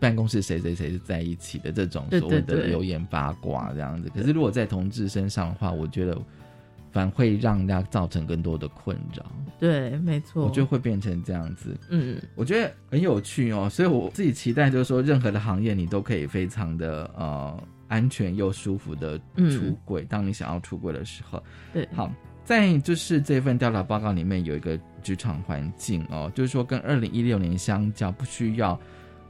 [0.00, 4.10] 办公室谁谁谁是在一起的这种所谓的流言八卦这样子。
[4.12, 6.18] 可是如果在同志身上的话，我觉得
[6.96, 9.22] 反而会让人家造成更多的困扰。
[9.58, 11.78] 对，没错，我觉得会变成这样子。
[11.90, 19.18] 嗯，我觉得很有趣哦，所以我自己期待就是说，任何的行业你都可以非常的呃安全又舒服的
[19.50, 20.06] 出柜。
[20.08, 21.42] 当你想要出柜的时候，
[21.74, 22.10] 对，好。
[22.44, 28.78] 在就是这份调查报告里面有一个职场环境哦，就是说跟二零一六年相较，不需要，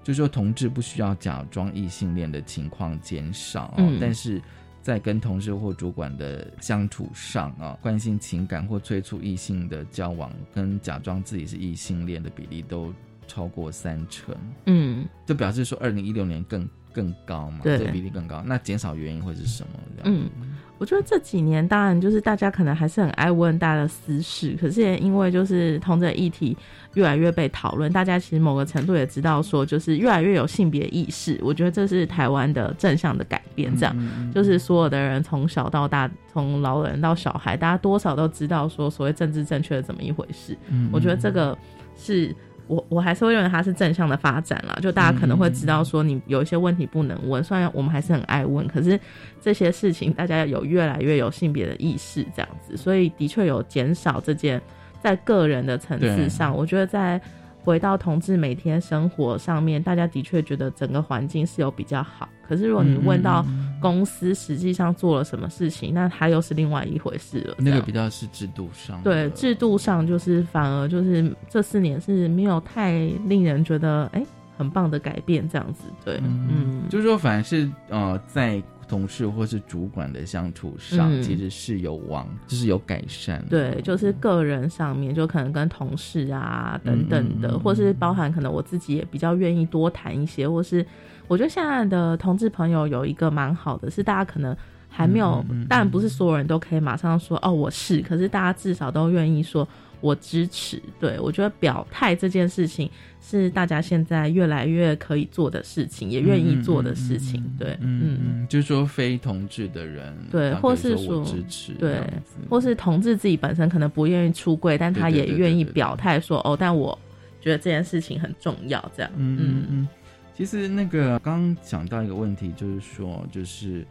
[0.04, 4.38] 就是说同志不需要假装异性恋的情况减少哦，嗯但是
[4.86, 12.94] 在跟同事或主管的相处上啊，关心情感或催促异性的交往，跟假装自己是异性恋的比例都
[13.26, 14.32] 超过三成，
[14.66, 19.80] 嗯，就表示说二零一六年更更高嘛，对这个比例更高，那减少原因会是什么？
[20.04, 20.30] 嗯。
[20.78, 26.56] 我觉得这几年当然就是大家可能还是很爱问大家的私事，可是也因为就是同这议题
[26.94, 31.38] 越来越被讨论，大家其实某个程度也知道说，就是越来越有性别意识。
[31.42, 40.56] 我觉得这是台湾的正向的改变，这样、就是所有的人从小到大，从老人到小孩，大家多少都知道说所谓政治正确的怎么一回事。
[40.68, 41.56] 嗯我觉得这个
[41.96, 42.34] 是。
[42.66, 48.98] 我我还是会认为它是正向的发展啦，就大家可能会知道说你有一些问题不能问，虽然我们还是很爱问，可是
[49.40, 54.60] 这些事情大家有越来越有性别的意识这样子，所以的确有减少这件
[55.00, 57.20] 在个人的层次上，我觉得在
[57.66, 62.28] 回到同志每天生活上面，大家的确觉得整个环境是有比较好。
[62.46, 63.44] 可是如果你问到
[63.82, 67.56] 公司实际上做了什么事情，那它又是另外一回事了。
[67.58, 72.92] 那个比较是制度上，对制度上就是反而就是这四年是没有太
[73.26, 74.24] 令人觉得哎、
[74.56, 75.88] 很棒的改变这样子。
[76.04, 83.44] 对，嗯，就是说反而是呃在同事或是主管的相处上，嗯其实是有往就是有改善。
[83.48, 90.84] 对，就是个人上面就可能跟同事啊等等的，或是包含可能我自己也比较愿意多谈一些，或是。
[91.28, 94.56] 我觉得现在的同志朋友有一个蛮好的，是大家可能
[94.88, 99.66] 还没有，当然不是所有人都可以马上说哦我是，可是大家至少都愿意说
[100.00, 100.82] 我支持。
[101.00, 107.42] 对我觉得表态这件事情是大家现在越来越可以做的事情，也愿意做的事情。
[107.58, 112.00] 对，嗯，就是说非同志的人，对，或是说支持，对，
[112.48, 116.98] 或是同志自己本身可能不愿意出柜，但他也愿意表态说哦，但我。
[117.38, 118.90] 觉得这件事情很重要。
[118.96, 119.88] 这样，嗯嗯嗯。
[120.34, 123.86] 其实那个刚讲到一个问题，就是说，就是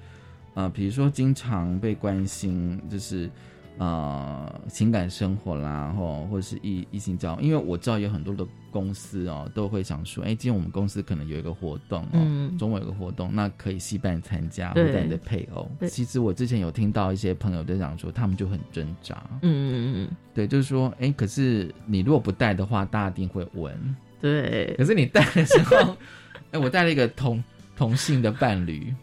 [0.55, 3.29] 呃，比如说经常被关心，就是
[3.77, 15.69] 呃情感生活啦，或或者是异异性交，因为我知道有很多的公司哦，都会想说，哎，今天我们公司可能有一个活动哦，中午有个活动，那可以戏办参加，或者你的配偶。
[15.87, 19.23] 其实我之前有听到一些朋友在讲说，他们就很挣扎。
[19.41, 23.95] 嗯嗯嗯，对，就是说，哎，可是你如果不带的话，大家一定会问。
[24.21, 25.95] 对，可是你带的时候。
[26.51, 27.43] 哎，我带了一个同
[27.75, 28.93] 同性的伴侣。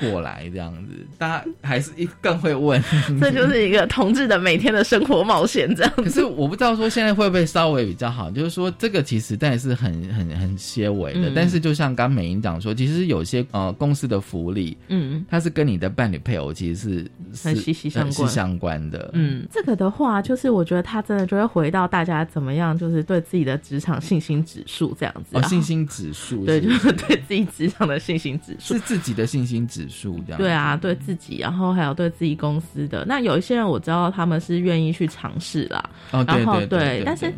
[0.00, 2.82] 过来这样子，大家还是一更会问，
[3.20, 5.92] 这就是一个同志的每天的生活冒险这样。
[5.96, 19.10] 可是我不知道说现在会不会稍微比较好，就是说这个其实但是很很很些微的，但是就像刚美英讲说，其实有些呃公司的福利，嗯，它是跟你的伴侣配偶其实是很息息相关相关的。
[19.12, 25.36] 嗯，这个的话，就是我觉得他真的就会回到大家怎么样，就是对自己的职场信心指数这样子。
[25.36, 29.88] 哦，信心指数，对，就是对自己职场的信心指数，是自己的信心指。
[30.26, 33.04] 这样对啊，对自己，然后还有对自己公司的。
[33.04, 37.32] 那有一些人我知道他们是愿意去尝试啦，然后对，但是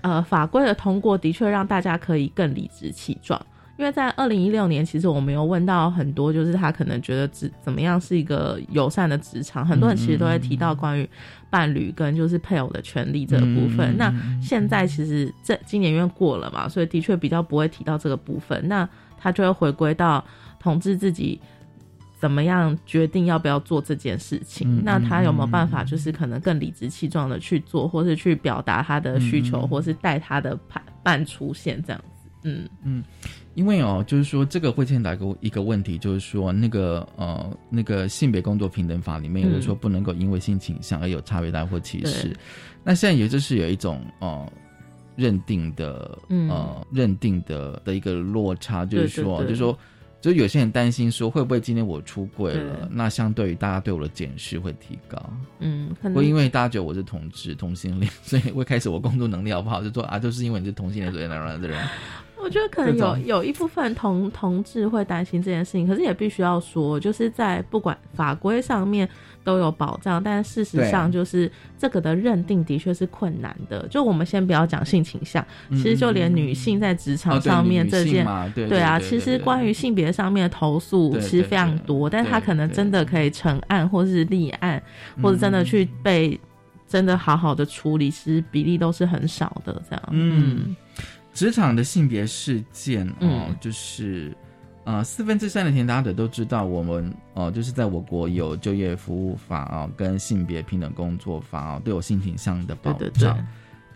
[0.00, 3.40] 呃，法规的通过的确让大家可以更理直气壮。
[3.78, 11.06] 因为在二零一六年，其实我们有问到很多，就是他可能觉得职怎么样是一个友善的职场，很多人其实都会提到关于
[11.50, 13.94] 伴侣跟就是配偶的权利这个部分。
[13.98, 18.66] 那现在其实这今年因为过了嘛，所以的确比较不会提到这个部分。
[18.66, 18.88] 那
[19.18, 20.24] 他就会回归到
[20.58, 21.38] 统治自己。
[22.18, 24.82] 怎么样决定要不要做这件事情？
[24.82, 32.30] 那他有没有办法，就是可能更理直气壮的去做，或是去表达他的需求，或是带他的伴伴出现这样子？
[32.44, 33.04] 嗯嗯，
[33.54, 42.34] 因为哦，就是说这个会牵到一个一个问题，就是说那个呃那个性别工作平等法里面有的说不能够因为性倾向而有差别待或歧视。
[42.82, 44.50] 那现在也就是有一种呃
[45.16, 49.78] 认定的呃认定的的一个落差，就是说就是说。
[50.26, 55.32] 就有些人担心说，会不会今天我出柜了，那相对于大家对我的检视会提高？
[55.60, 59.80] 嗯，会因为大家觉得我是同志、同性恋，所以会开始我工作能力好不好？
[59.80, 61.78] 就说啊，就是因为你是同性恋，所以那样的人。
[62.46, 69.08] 我觉得可能有有一部分同同志会担心这件事情，可是也必须要说，就是在不管法规上面。
[69.46, 73.86] 都有保障，但事实上就是这个的认定的确是困难的。
[73.86, 78.26] 就我们先不要讲性倾向，其实就连女性在职场上面这件，
[78.68, 84.82] 对啊，其实关于性别上面的投诉其实非常多，但是他可能真的可以成案，或是立案，
[85.22, 86.36] 或者真的去被
[86.88, 89.80] 真的好好的处理，其实比例都是很少的。
[89.88, 90.74] 这样，嗯，
[91.36, 94.34] 职场的性别事件哦，就是。
[94.86, 103.36] 啊，四分之三的填答者都知道，我们哦，就是在我国有就业服务法哦，跟性别平等工作法哦，都有性倾向的保障。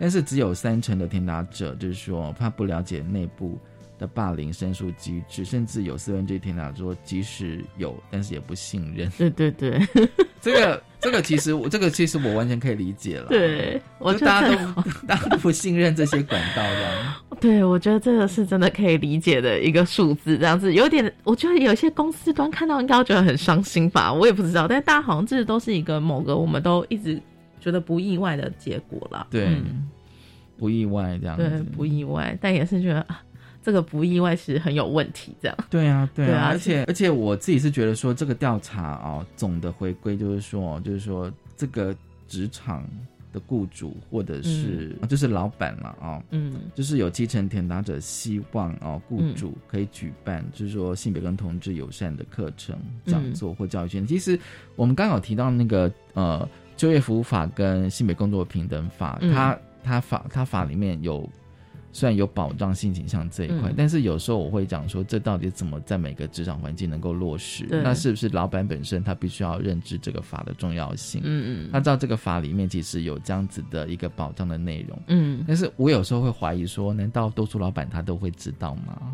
[0.00, 3.56] 但是只有三成的填答者，就是说他不了解内部
[4.00, 9.10] 的霸凌申诉机制，甚至有四分之一填答说，即使有，但是也不信任。
[9.10, 9.78] 对对对，
[10.40, 13.28] 这个这个其实我这个其实我完全可以理解了。
[13.28, 17.36] 对，我大家都大家都不信任这些管道的。
[17.38, 27.20] 对，我觉得这个是真的可以理解的一个数字，这样子有点，我觉得有些公司端看到应该觉得很伤心吧，我也不知道，但大家好像这都是一个某个我们都一直
[27.60, 29.26] 觉得不意外的结果了。
[29.30, 29.56] 对，
[30.58, 31.36] 不意外这样。
[31.36, 33.22] 对，不意外，但也是觉得啊，
[33.62, 35.56] 这个不意外是很有问题，这样。
[35.68, 41.94] 对啊，对啊，而且而且我自己是觉得说，这个调查啊，总的回归就是说，就是说这个
[42.28, 42.84] 职场。
[43.32, 54.04] 的雇主或者是就是老板了啊，嗯，就是有基层填答者希望啊，雇主可以举办，就是说性别跟同志友善的课程、讲座或教育圈。
[54.04, 54.36] 其实
[54.74, 61.30] 我们刚好提到那个呃，就业服务法跟性别工作平等法，它它法它法里面有。
[61.92, 67.66] 虽然有保障性倾向这一块，但是有时候我会讲说，这到底怎么在每个职场环境能够落实？
[67.68, 71.20] 那是不是老板本身他必须要认知这个法的重要性？
[71.24, 75.02] 嗯嗯，他知道这个法里面其实有这样子的一个保障的内容。
[75.08, 79.12] 嗯，但是我有时候会怀疑说，难道多数老板他都会知道吗？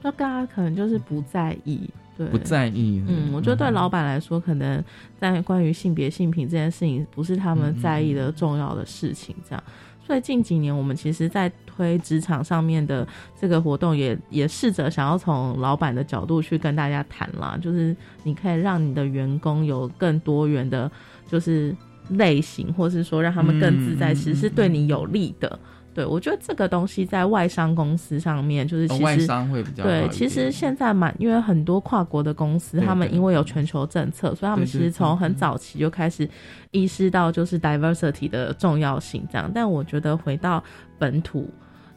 [0.00, 3.02] 那大家可能就是不在意，对，不在意。
[3.06, 4.82] 嗯，我觉得对老板来说，可能
[5.18, 9.64] 在关于性别性平这件事情，不是他们在意的重要的事情，这样。
[10.06, 13.06] 所以近几年，我们其实，在推职场上面的
[13.40, 20.90] 这个活动，也也试着想要从老板的角度去跟大家谈啦，就是你可以让你的员工有更多元的，
[21.28, 21.74] 就是
[22.10, 25.58] 类型，或是说让他们更自在，其实是对你有利的。
[25.94, 30.08] 对，我觉得这个东西在外商公司上面，就是其实外商会比较对。
[30.08, 36.28] 其实现在蛮，因为很多跨国的公司，他们因为有全球政策，所以他们其实从很早期就开始
[36.70, 39.26] 意识到就是 diversity 的重要性。
[39.30, 40.62] 这样，但我觉得回到
[40.98, 41.48] 本土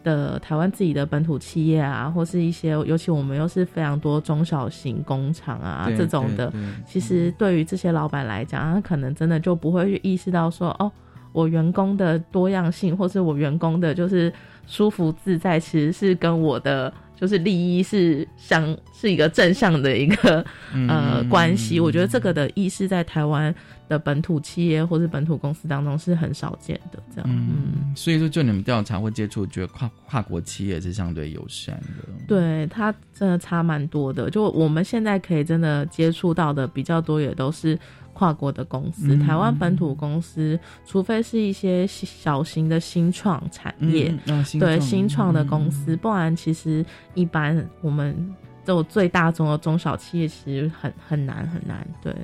[0.04, 6.54] 的台湾自己的本土企业啊，或是一些，尤其我们又是非常多中小型工厂啊对这种的
[6.86, 10.91] 其实对于这些老板来讲，他可能真的就不会去意识到说，哦，
[11.36, 14.31] 我员工的多样性，或是我员工的就是
[14.65, 21.77] 舒服自在，其实是跟我的就是利益是相是一个正向的一个嗯呃关系。
[21.79, 23.53] 我觉得这个的意识在台湾
[23.89, 26.99] 的本土企业或是本土公司当中是很少见的。
[27.13, 32.07] 这样，嗯嗯，所以说就你们调查或接触，觉得跨跨国企业是相对友善的。
[32.27, 34.29] 对它真的差蛮多的。
[34.29, 37.77] 就我们现在可以真的接触到的比较多，也都是
[38.16, 39.16] 跨国的公司。
[39.16, 48.16] 嗯台湾本土公司，除非是一些小型的新创产业，嗯啊新对新创的公司，不然其实一般我们
[48.63, 51.86] 就最大宗的中小企业，其实很很难很难。
[52.01, 52.16] 对，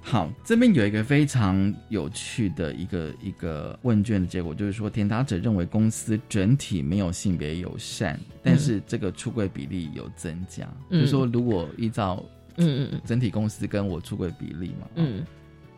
[0.00, 10.66] 好，这边有一个非常有趣的一个一个问卷的结果，就是说填答者认为公司整体没有性别友善，但是这个出柜比例有增加。
[10.90, 12.22] 嗯就是说如果依照
[12.58, 15.24] 嗯嗯嗯整体公司跟我出轨比例嘛，嗯。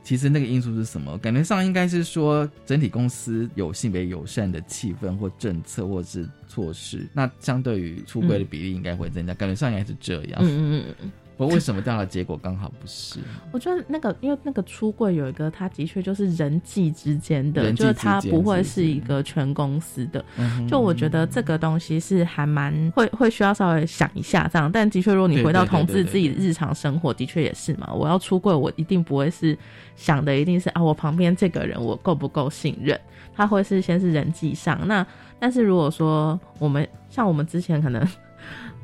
[0.04, 1.18] 其实那个因素是什么？
[1.18, 9.34] 感觉上应该是说整体公司有性别友善的气氛或政策或是措施，那相对于出轨的比例应该会增加。
[9.34, 10.40] 感觉上应该是这样。
[10.40, 11.10] 嗯嗯嗯嗯。
[11.38, 13.20] 不过 为什么这样的结果刚好不是？
[13.52, 20.22] 我觉得那个，因为那个出柜有一个，他的确就是人际之间的，就是他不会是是一个全公司的。
[20.36, 27.88] 嗯就我觉得这个东西是还蛮会会需要稍微想一下这样，但的确，如果你回到同志自己日常生活，的确也是嘛。
[27.94, 29.56] 我要出柜，我一定不会是
[29.94, 33.00] 想的一定是啊，我旁边这个人我够不够信任？
[33.34, 35.06] 他会是先是人际上，那
[35.38, 38.06] 但是如果说我们像我们之前可能。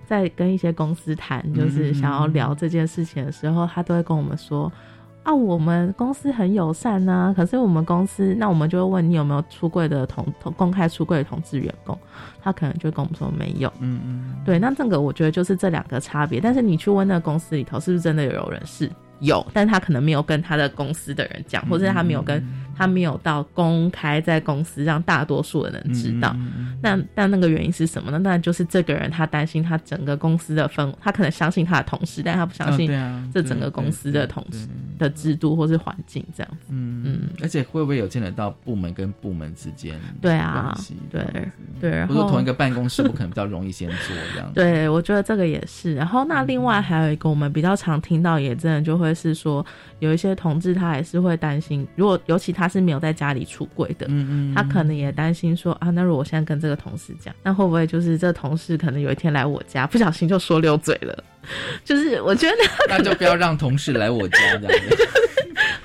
[0.06, 4.70] 在跟一些公司谈，就是想要聊这件事情的时候，他都会跟我们说
[5.24, 11.98] ：“啊，我们公司很友善呐、可是我们公司，那我们就会问你有没有出柜的同同公开出柜的同志员工，
[12.42, 13.72] 他可能就跟我们说没有。
[13.80, 16.40] 嗯嗯，对，那这个我觉得就是这两个差别。
[16.40, 18.90] 但是你去问那个公司里头，是不是真的有人是
[19.20, 22.46] 有，但他可能没有跟他的公司的人讲，或者他没有跟
[22.76, 26.32] 他没有到公开在公司让大多数的人知道。
[26.36, 28.18] 嗯那但那个原因是什么呢？
[28.18, 32.90] 那就是这个人他担心他整个公司的氛，他可能相信他的同事，但他不相信
[33.32, 34.68] 这整个公司的同事
[34.98, 36.66] 的制度或是环境这样子。
[36.68, 40.76] 嗯嗯，而且会不会有见得到部门跟部门之间对啊，
[41.10, 41.24] 对
[41.80, 43.96] 对，然后或者说同一个办公室不可能比较容易先做
[44.34, 44.52] 这样子。
[44.60, 45.94] 对，我觉得这个也是。
[45.94, 49.64] 然后那另外还有一个我们比较常听到，也真的就会是说，
[50.00, 61.24] 有一些同志他还是会担心，如果尤其他是没有在家里出柜的，嗯嗯，他可能也担心说啊，那如果我现在跟这个同事讲，那会不会就是这同事可能有一天来我家，不小心就说溜嘴了？
[61.84, 62.54] 就是我觉得
[62.88, 64.96] 那就不要让同事来我家这样子，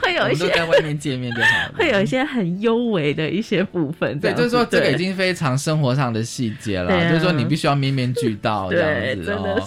[0.09, 1.73] 会有一些在外面见面就好了。
[1.77, 9.61] 会有一些很优微的一些部分，对，就是说这个已经非常生活上的细节了，就是说你必须要面面俱到这样子 哦，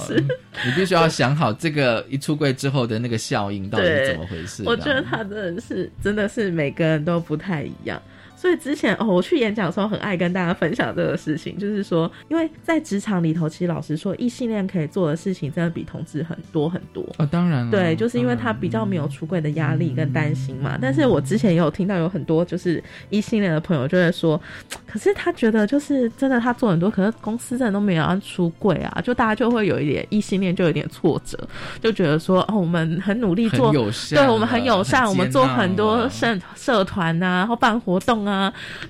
[0.64, 4.62] 你必须要想好这个一出柜之后的那个效应到底是怎么回事。
[4.66, 8.01] 我觉得他真的是，真的是每个人都不太一样。
[8.43, 17.07] 所以之前哦，我去演讲的时候很爱跟大家分享这个事情，就是说，因为在职场里头，其实老实说，异性恋可以做的事情真的比同志很多很多。
[17.18, 20.76] 哦，当然了，对，就是因为他比较没有出柜的压力跟担心嘛。
[20.82, 24.40] 但是我之前也有听到有很多就是异性恋的朋友就会说，
[24.88, 31.38] 可是他觉得就是真的他做很多，可是公司真的都没有要出柜啊，就大家就会有一点异性恋就有点挫折，
[31.80, 33.72] 就觉得说哦，我们很努力做，
[34.11, 38.31] 对我们很友善，我们做很多社社团呐、然后办活动啊，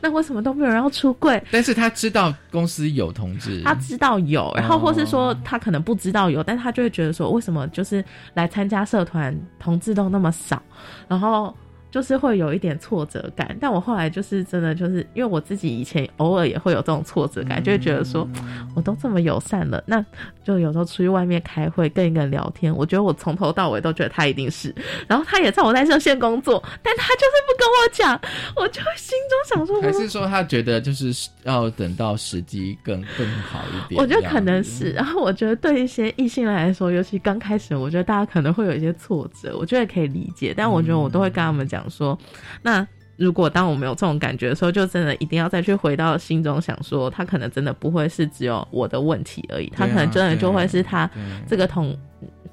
[0.00, 1.42] 那为什么都没有人要出柜？
[1.50, 10.62] 但是他知道公司有同志，他知道有，然后或是哦说他可能不知道有，但他就会觉得说，为什么就是来参加社团同志都那么少，
[11.08, 11.54] 然后
[11.92, 13.56] 就是会有一点挫折感。
[13.60, 18.28] 但我后来就是真的就是因为我自己以前偶尔也会有这种挫折感，就会觉得说
[18.74, 20.04] 我都这么友善了，那
[20.42, 24.74] 就有时候出去外面开会跟一个人聊天，我觉得我从头到尾都觉得他一定是，
[25.06, 28.20] 然后他也知道我在热线工作，但他就是不跟我讲，
[28.56, 31.12] 我就心中想说，还是说他觉得就是
[31.44, 34.00] 要等到时机更更好一点？
[34.00, 42.18] 我觉得可能是，然后我觉得对一些异性来说，尤其刚开始，我觉得大家可能会有一些挫折，我觉得可以理解，但我觉得我都会跟他们讲说，
[42.62, 42.86] 那。
[43.18, 51.08] 如果当我们有这种感觉的时候，就真的一定要再去回到心中想说，他可能真的不会是只有我的问题而已，他可能真的就会是他
[51.46, 51.96] 这个同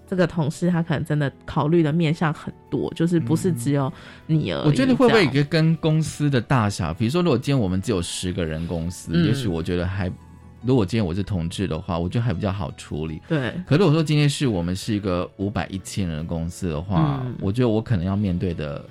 [0.05, 3.91] 这个同事，他可能真的考虑的面向很多，就是不是只有
[4.27, 4.67] 你而已。
[4.67, 10.11] 我觉得会不会一个跟公司的大小，比如说，如果今天我们只有十个人公司，嗯也许我觉得还，
[10.61, 13.19] 如果今天我是同志的话，我觉得还比较好处理。
[13.27, 18.85] 对可如果说今天是我们是一个五百一千人的公司的话，嗯我觉得我可能要面对的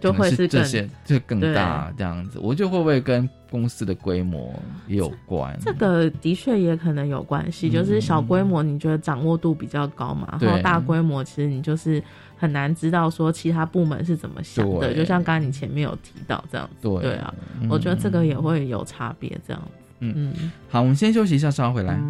[0.00, 2.38] 就会是这更些就更大这样子。
[2.40, 4.52] 我觉得会不会跟公司的规模
[4.86, 5.56] 也有关？
[5.60, 12.02] 这个的确也可能有关系，就是小规模你觉得掌握度比较高嘛，然后大规模其实你就是
[12.36, 14.94] 很难知道说其他部门是怎么想的。
[14.94, 17.34] 就像刚刚你前面有提到这样子，对啊，
[17.68, 19.68] 我觉得这个也会有差别这样子。
[20.00, 20.32] 嗯，
[20.70, 22.00] 好，我们先休息一下，稍后回来。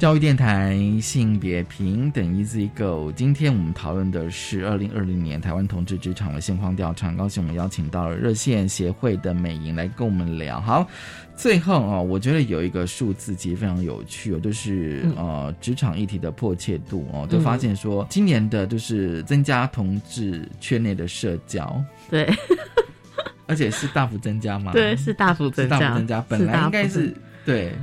[0.00, 7.12] 教育电台性别平等 Easy Go，今天我们讨论的是二零二零年台湾同志职场的现况调查。
[7.12, 10.58] 高兴我们邀请到了热线协会的美莹来跟我们聊。
[10.58, 10.88] 好，
[11.36, 21.78] 最后啊，我觉得有一个数字其实非常有趣哦，就是呃职场议题的迫切度哦，就发现说今年的就是增加同志圈内的社交，
[22.08, 22.26] 对，
[23.46, 24.72] 而且是大幅增加吗？
[24.72, 27.74] 对，是大幅增加，大幅增加，本来应该是对。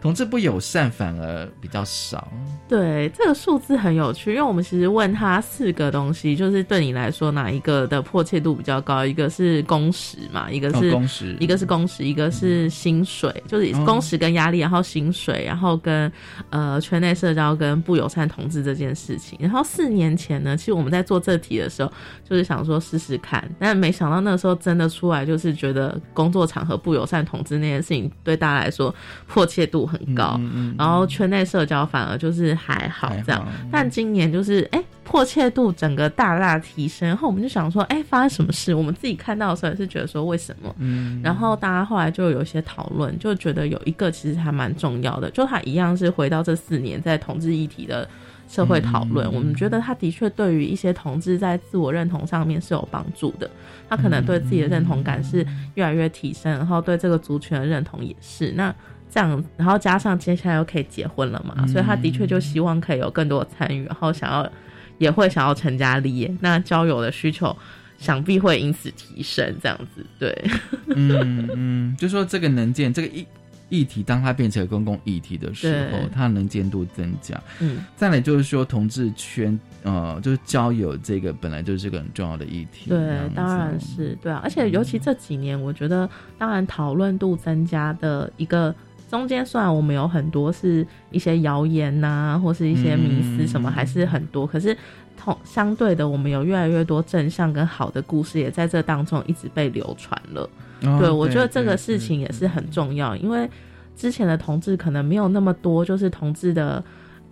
[0.00, 2.26] 同志不友善反而比较少。
[2.68, 9.04] 对，这个数字很有趣，因为我们其实问他四个东西，就是对你来说哪一个的迫切度比较高？
[9.04, 16.10] 一个是工时嘛，一个是工时，一个是工时，一个是薪水，就是工时跟压力，然后薪水，然后跟
[16.50, 19.36] 呃圈内社交跟不友善同志这件事情。
[19.42, 21.92] 然后四年前呢，其实我们在做这题的时候，
[22.28, 28.94] 就是想说试试看，但没想到那个时候真的出来，就是觉得工作场合不友善同志那件事情对大家来说
[29.26, 29.89] 迫切度。
[29.90, 30.40] 很高，
[30.78, 38.72] 然后圈内社交反而就是还好这样，但今年就是哎迫切度整个大大提升，然后我们就想说哎发生什么事？
[38.72, 40.72] 我们自己看到的时候也是觉得说为什么？
[40.78, 48.08] 嗯，然后大家后来就有一些讨论，就觉得有一个其实还蛮重要的，就它一样是回到这四年在同志议题的
[48.48, 53.50] 社会讨论，我们觉得他的确对于一些同志在自我认同上面是有帮助的，
[53.88, 58.52] 他可能对自己的认同感是越来越提升，然后对这个族群的认同也是。
[58.52, 58.72] 那。
[59.10, 64.50] 这样，然后加上接下来又可以结婚了嘛，所以他的确就希望可以有更多参与，然后想要
[64.98, 67.54] 也会想要成家立业，那交友的需求
[67.98, 70.44] 想必会因此提升，这样子对。
[70.94, 73.26] 嗯嗯，就说这个能见这个议
[73.68, 77.40] 议题，当它变成公共议题的时候，它能见度增加。
[77.60, 82.90] 嗯，再来就是说同志圈，呃，就是交友这个本来就是个很重要的议题。
[82.90, 88.74] 这对当然是对啊，而且尤其这几年，我觉得当然讨论度增加的一个
[89.10, 94.76] 中间，虽然我们有很多是一些谣言呐、或是一些迷思什么，嗯还是很多，可是
[95.16, 100.48] 同相对的，我们有越来越多正向跟好的故事，也在这当中一直被流传了。
[100.84, 103.50] 哦对，我觉得这个事情也是很重要，因为
[103.96, 106.82] 之前的同志可能没有那么多，就是同志的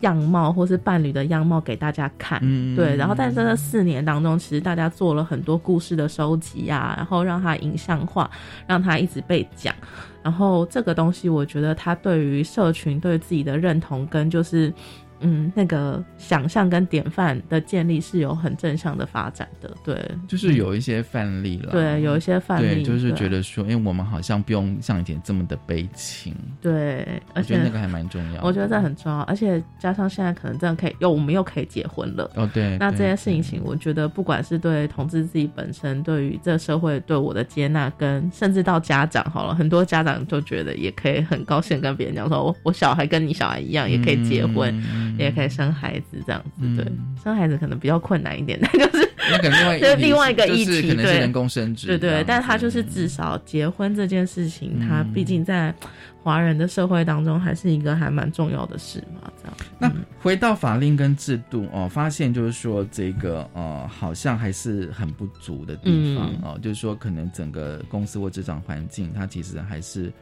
[0.01, 2.97] 样貌或是伴侣的样貌给大家看，嗯对。
[2.97, 8.31] 然后，但是这四年当中，其实大家做了很多故事的收集啊，然后让它影像化，
[8.67, 9.75] 让它一直被讲。
[10.23, 14.73] 然后这个东西，我觉得它对于社群对自己的认同跟就是。
[15.21, 21.73] 嗯，那个想象跟典范的建立是有很正向的发展的，对，就是有一些范例了。
[21.73, 26.35] 对，有一些范例，对，就是觉得说，因为我们好像不用像以前这么的悲情。
[26.61, 28.43] 对，而且我觉得那个还蛮重要。
[28.43, 32.31] 我觉得这很重要，而且加上现在可能真的可以，又我们又可以结婚了。
[32.35, 32.77] 哦，对。
[32.79, 46.77] 那这件事情，我觉得不管是对同志自己本身，对于这社会对我的接纳，跟甚至到家长好了，很多家长就觉得也可以很高兴跟别人讲说，我我小孩跟你小孩一样，也可以结婚，嗯也可以生孩子这样子。
[46.77, 46.85] 对，
[47.23, 55.75] 生孩子可能比较困难一点，但 就是那个另外一这另外一个议就是题，对，可能是人工生殖对对，但他就是至少结婚这件事情，它嗯毕竟在
[56.23, 59.57] 华人的社会当中还是一个还蛮重要的事嘛，这样。
[59.79, 59.91] 那
[60.21, 66.39] 回到法令跟制度哦，发现就是说这个呃，好像还是很不足的地方、嗯。
[66.43, 70.13] 哦，就是说可能整个公司或职场环境，它其实还是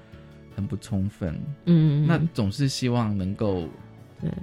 [0.54, 1.34] 很不充分。
[1.64, 2.06] 嗯。
[2.06, 3.66] 那总是希望能够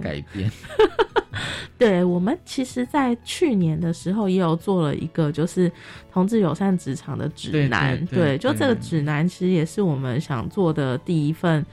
[0.02, 0.50] 改变。
[1.76, 5.70] 对我们其实，在去年的时候也有做了一个就是
[6.12, 11.64] 同志友善职场的指南，对对对就这个指南其实也是我们想做的第一份。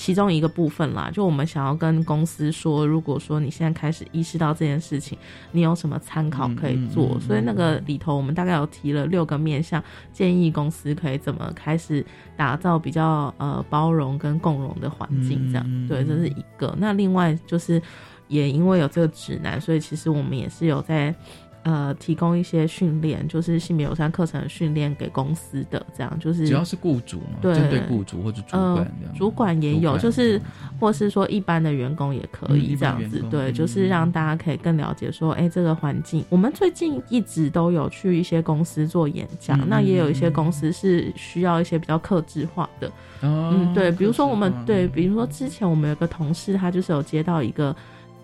[0.00, 5.18] 其中一个部分啦，就我们想要跟公司说，如果说你现在开始意识到这件事情，
[5.52, 7.08] 你有什么参考可以做？
[7.08, 12.02] 嗯嗯嗯所以那个里头，我们大概有提了六个面向，建议公司可以怎么开始
[12.34, 16.74] 打造比较呃包容跟共融的环境，这样、嗯对，这是一个。
[16.78, 17.82] 那另外就是
[18.28, 21.14] 也因为有这个指南，所以其实我们也是有在。
[21.62, 30.40] 呃，提供一些训练，就是性别友善课程的训练给公司的，这样就是只要是雇主嘛，对针对雇主或者主管呃这样，主管也有，就是
[30.78, 42.88] 或是说一般的员工也可嗯以这样子对，嗯就是让大家可以更了解说，哎、这个环境，我们最近一直都有去一些公司做演讲，嗯那也有一些公司是需要一些比较克制化的，
[43.20, 47.76] 哦嗯，对，比如说我们对，比如说之前我们有个同事，他就是有接到一个。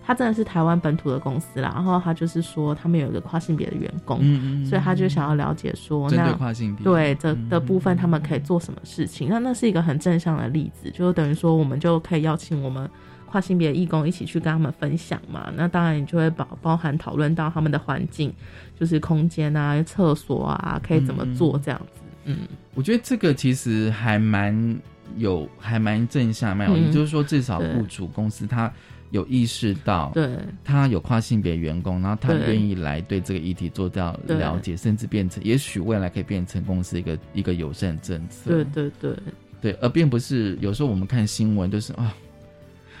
[0.07, 9.27] 他真的是台湾本土的公司啦，然后他就是说他们有一个跨性别的员工，嗯嗯嗯所以他就想要了解说，那跨性别对这嗯的部分他们可以做什么事情？
[9.29, 12.89] 那那是一个很正向的例子，就等于说我们就可以邀请我们
[13.25, 15.51] 跨性别义工一起去跟他们分享嘛。
[15.57, 18.33] 那当然你就会包包含讨论到他们的环境，
[18.79, 21.99] 就是空间啊、厕所啊，可以怎么做这样子。
[22.23, 22.37] 嗯，
[22.75, 24.77] 我觉得这个其实还蛮
[25.17, 26.89] 有，还蛮正向，蛮有意义。
[26.89, 28.71] 嗯就是说，至少雇主公司他
[29.11, 30.29] 有意识到，对，
[30.63, 38.51] 他有跨性别员工，然后他愿意来对这个议题做到了解，甚至变成，也许未来可以变成公司一个一个友善政策。
[38.51, 39.15] 对对对。
[39.59, 42.13] 对，而并不是有时候我们看新闻就是啊。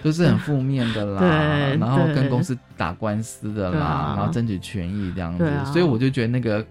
[0.03, 1.21] 都是很负面的啦，
[1.79, 5.65] 然后跟公司打官司的啦，然后争取权益这样子，啊。
[5.65, 6.63] 所以我就觉得那个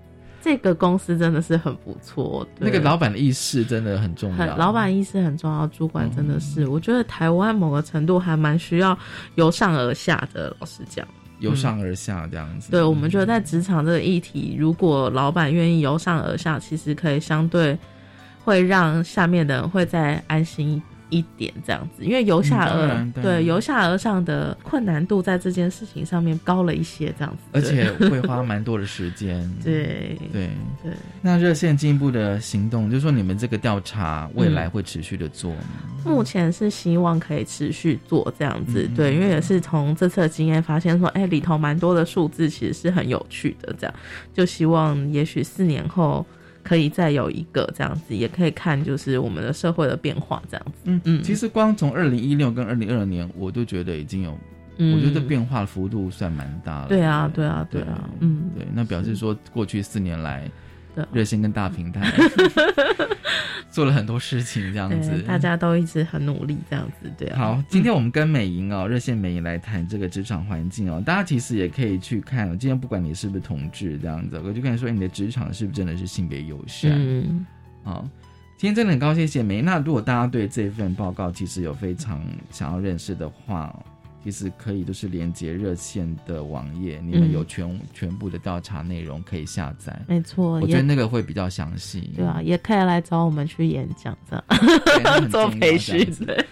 [0.47, 4.57] 这个公司真的是很不错，那个老板的意识真的很重很要。
[4.57, 8.97] 老板意识很重要，主管真的是，我觉得台湾某个程度还蛮需要
[9.35, 10.55] 由上而下的。
[10.61, 11.05] 老实讲，
[11.41, 12.71] 由上而下这样子。
[12.71, 17.77] 对我们觉得在职场这个议题，如果老板愿意由上而下，其实可以相对
[18.45, 20.83] 会让下面的人会再安心一
[21.37, 29.49] 点这样子，因为由下而、对由下而上的困难度在这件事情上面高了一些这样子，而且会花蛮多的时间。
[29.63, 30.49] 对对
[30.83, 30.93] 对。
[31.23, 35.61] 那热线进一步的行动，就是说你们这个调查未来会持续的做吗？
[36.05, 43.95] 目前是希望可以持续做这样子，嗯对，因为也是从这次的经验发现说，哎、里头蛮多的数字其实是很有趣的，这样
[44.33, 46.25] 就希望也许四年后
[46.67, 50.81] 可以再有一个这样子，也可以看就是我们的社会的变化这样子。
[50.85, 54.37] 嗯嗯其实光从二零一六跟二零二二年，我就觉得已经有，
[54.79, 56.89] 嗯我觉得变化幅度算蛮大的。
[56.89, 60.51] 对啊，对啊，对啊，嗯，对，那表示说过去四年来，
[61.13, 62.13] 热心跟大平台，
[63.71, 67.39] 做了很多事情，这样子对，大家都一直很努力，这样子对啊。
[67.39, 71.03] 好，今天我们跟美莹哦，热线美莹来谈这个职场环境哦。
[71.05, 76.93] 大家其实也可以去看，今天不管你是不是同志这样子，我就跟你说，你的职场是不是真的是性别友善？
[76.95, 77.47] 嗯，
[77.83, 78.09] 好，
[78.57, 79.65] 今天真的很高兴，谢谢美莹。
[79.65, 83.75] 那如果大家对这份报告其实有非常想要认识的话，
[84.27, 89.97] 其实可以就是连接热线的网页，你们有全、全部的调查内容可以下载。
[90.09, 92.11] 没错，我觉得那个会比较详细。
[92.17, 96.45] 对啊，也可以来找我们去演讲这对那样， 做培训这样子对。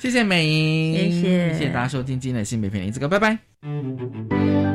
[0.00, 4.69] 谢谢美英，谢谢谢谢大家收听今天的新美片，这个拜拜。